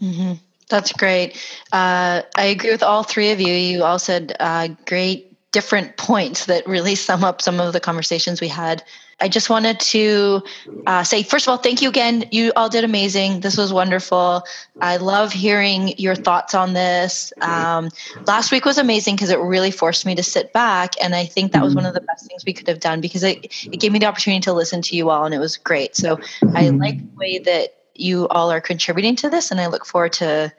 [0.00, 0.34] hmm
[0.68, 1.36] That's great.
[1.72, 3.52] Uh, I agree with all three of you.
[3.52, 8.40] You all said uh, great different points that really sum up some of the conversations
[8.40, 8.82] we had.
[9.20, 10.42] I just wanted to
[10.86, 12.24] uh, say, first of all, thank you again.
[12.30, 13.40] You all did amazing.
[13.40, 14.42] This was wonderful.
[14.80, 17.30] I love hearing your thoughts on this.
[17.42, 17.90] Um,
[18.26, 20.94] last week was amazing because it really forced me to sit back.
[21.02, 23.22] And I think that was one of the best things we could have done because
[23.22, 25.94] it, it gave me the opportunity to listen to you all, and it was great.
[25.94, 26.20] So
[26.54, 30.14] I like the way that you all are contributing to this, and I look forward
[30.14, 30.50] to,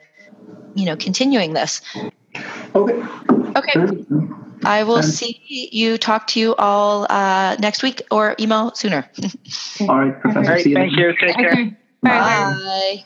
[0.74, 1.80] you know, continuing this.
[2.76, 3.02] Okay.
[3.56, 3.96] Okay.
[4.64, 9.10] I will see you, talk to you all uh, next week or email sooner.
[9.80, 10.50] All right, Professor.
[10.50, 11.14] All right, thank you.
[11.20, 11.52] Take care.
[11.52, 11.76] Okay.
[12.02, 12.18] Bye.
[12.18, 13.04] Bye.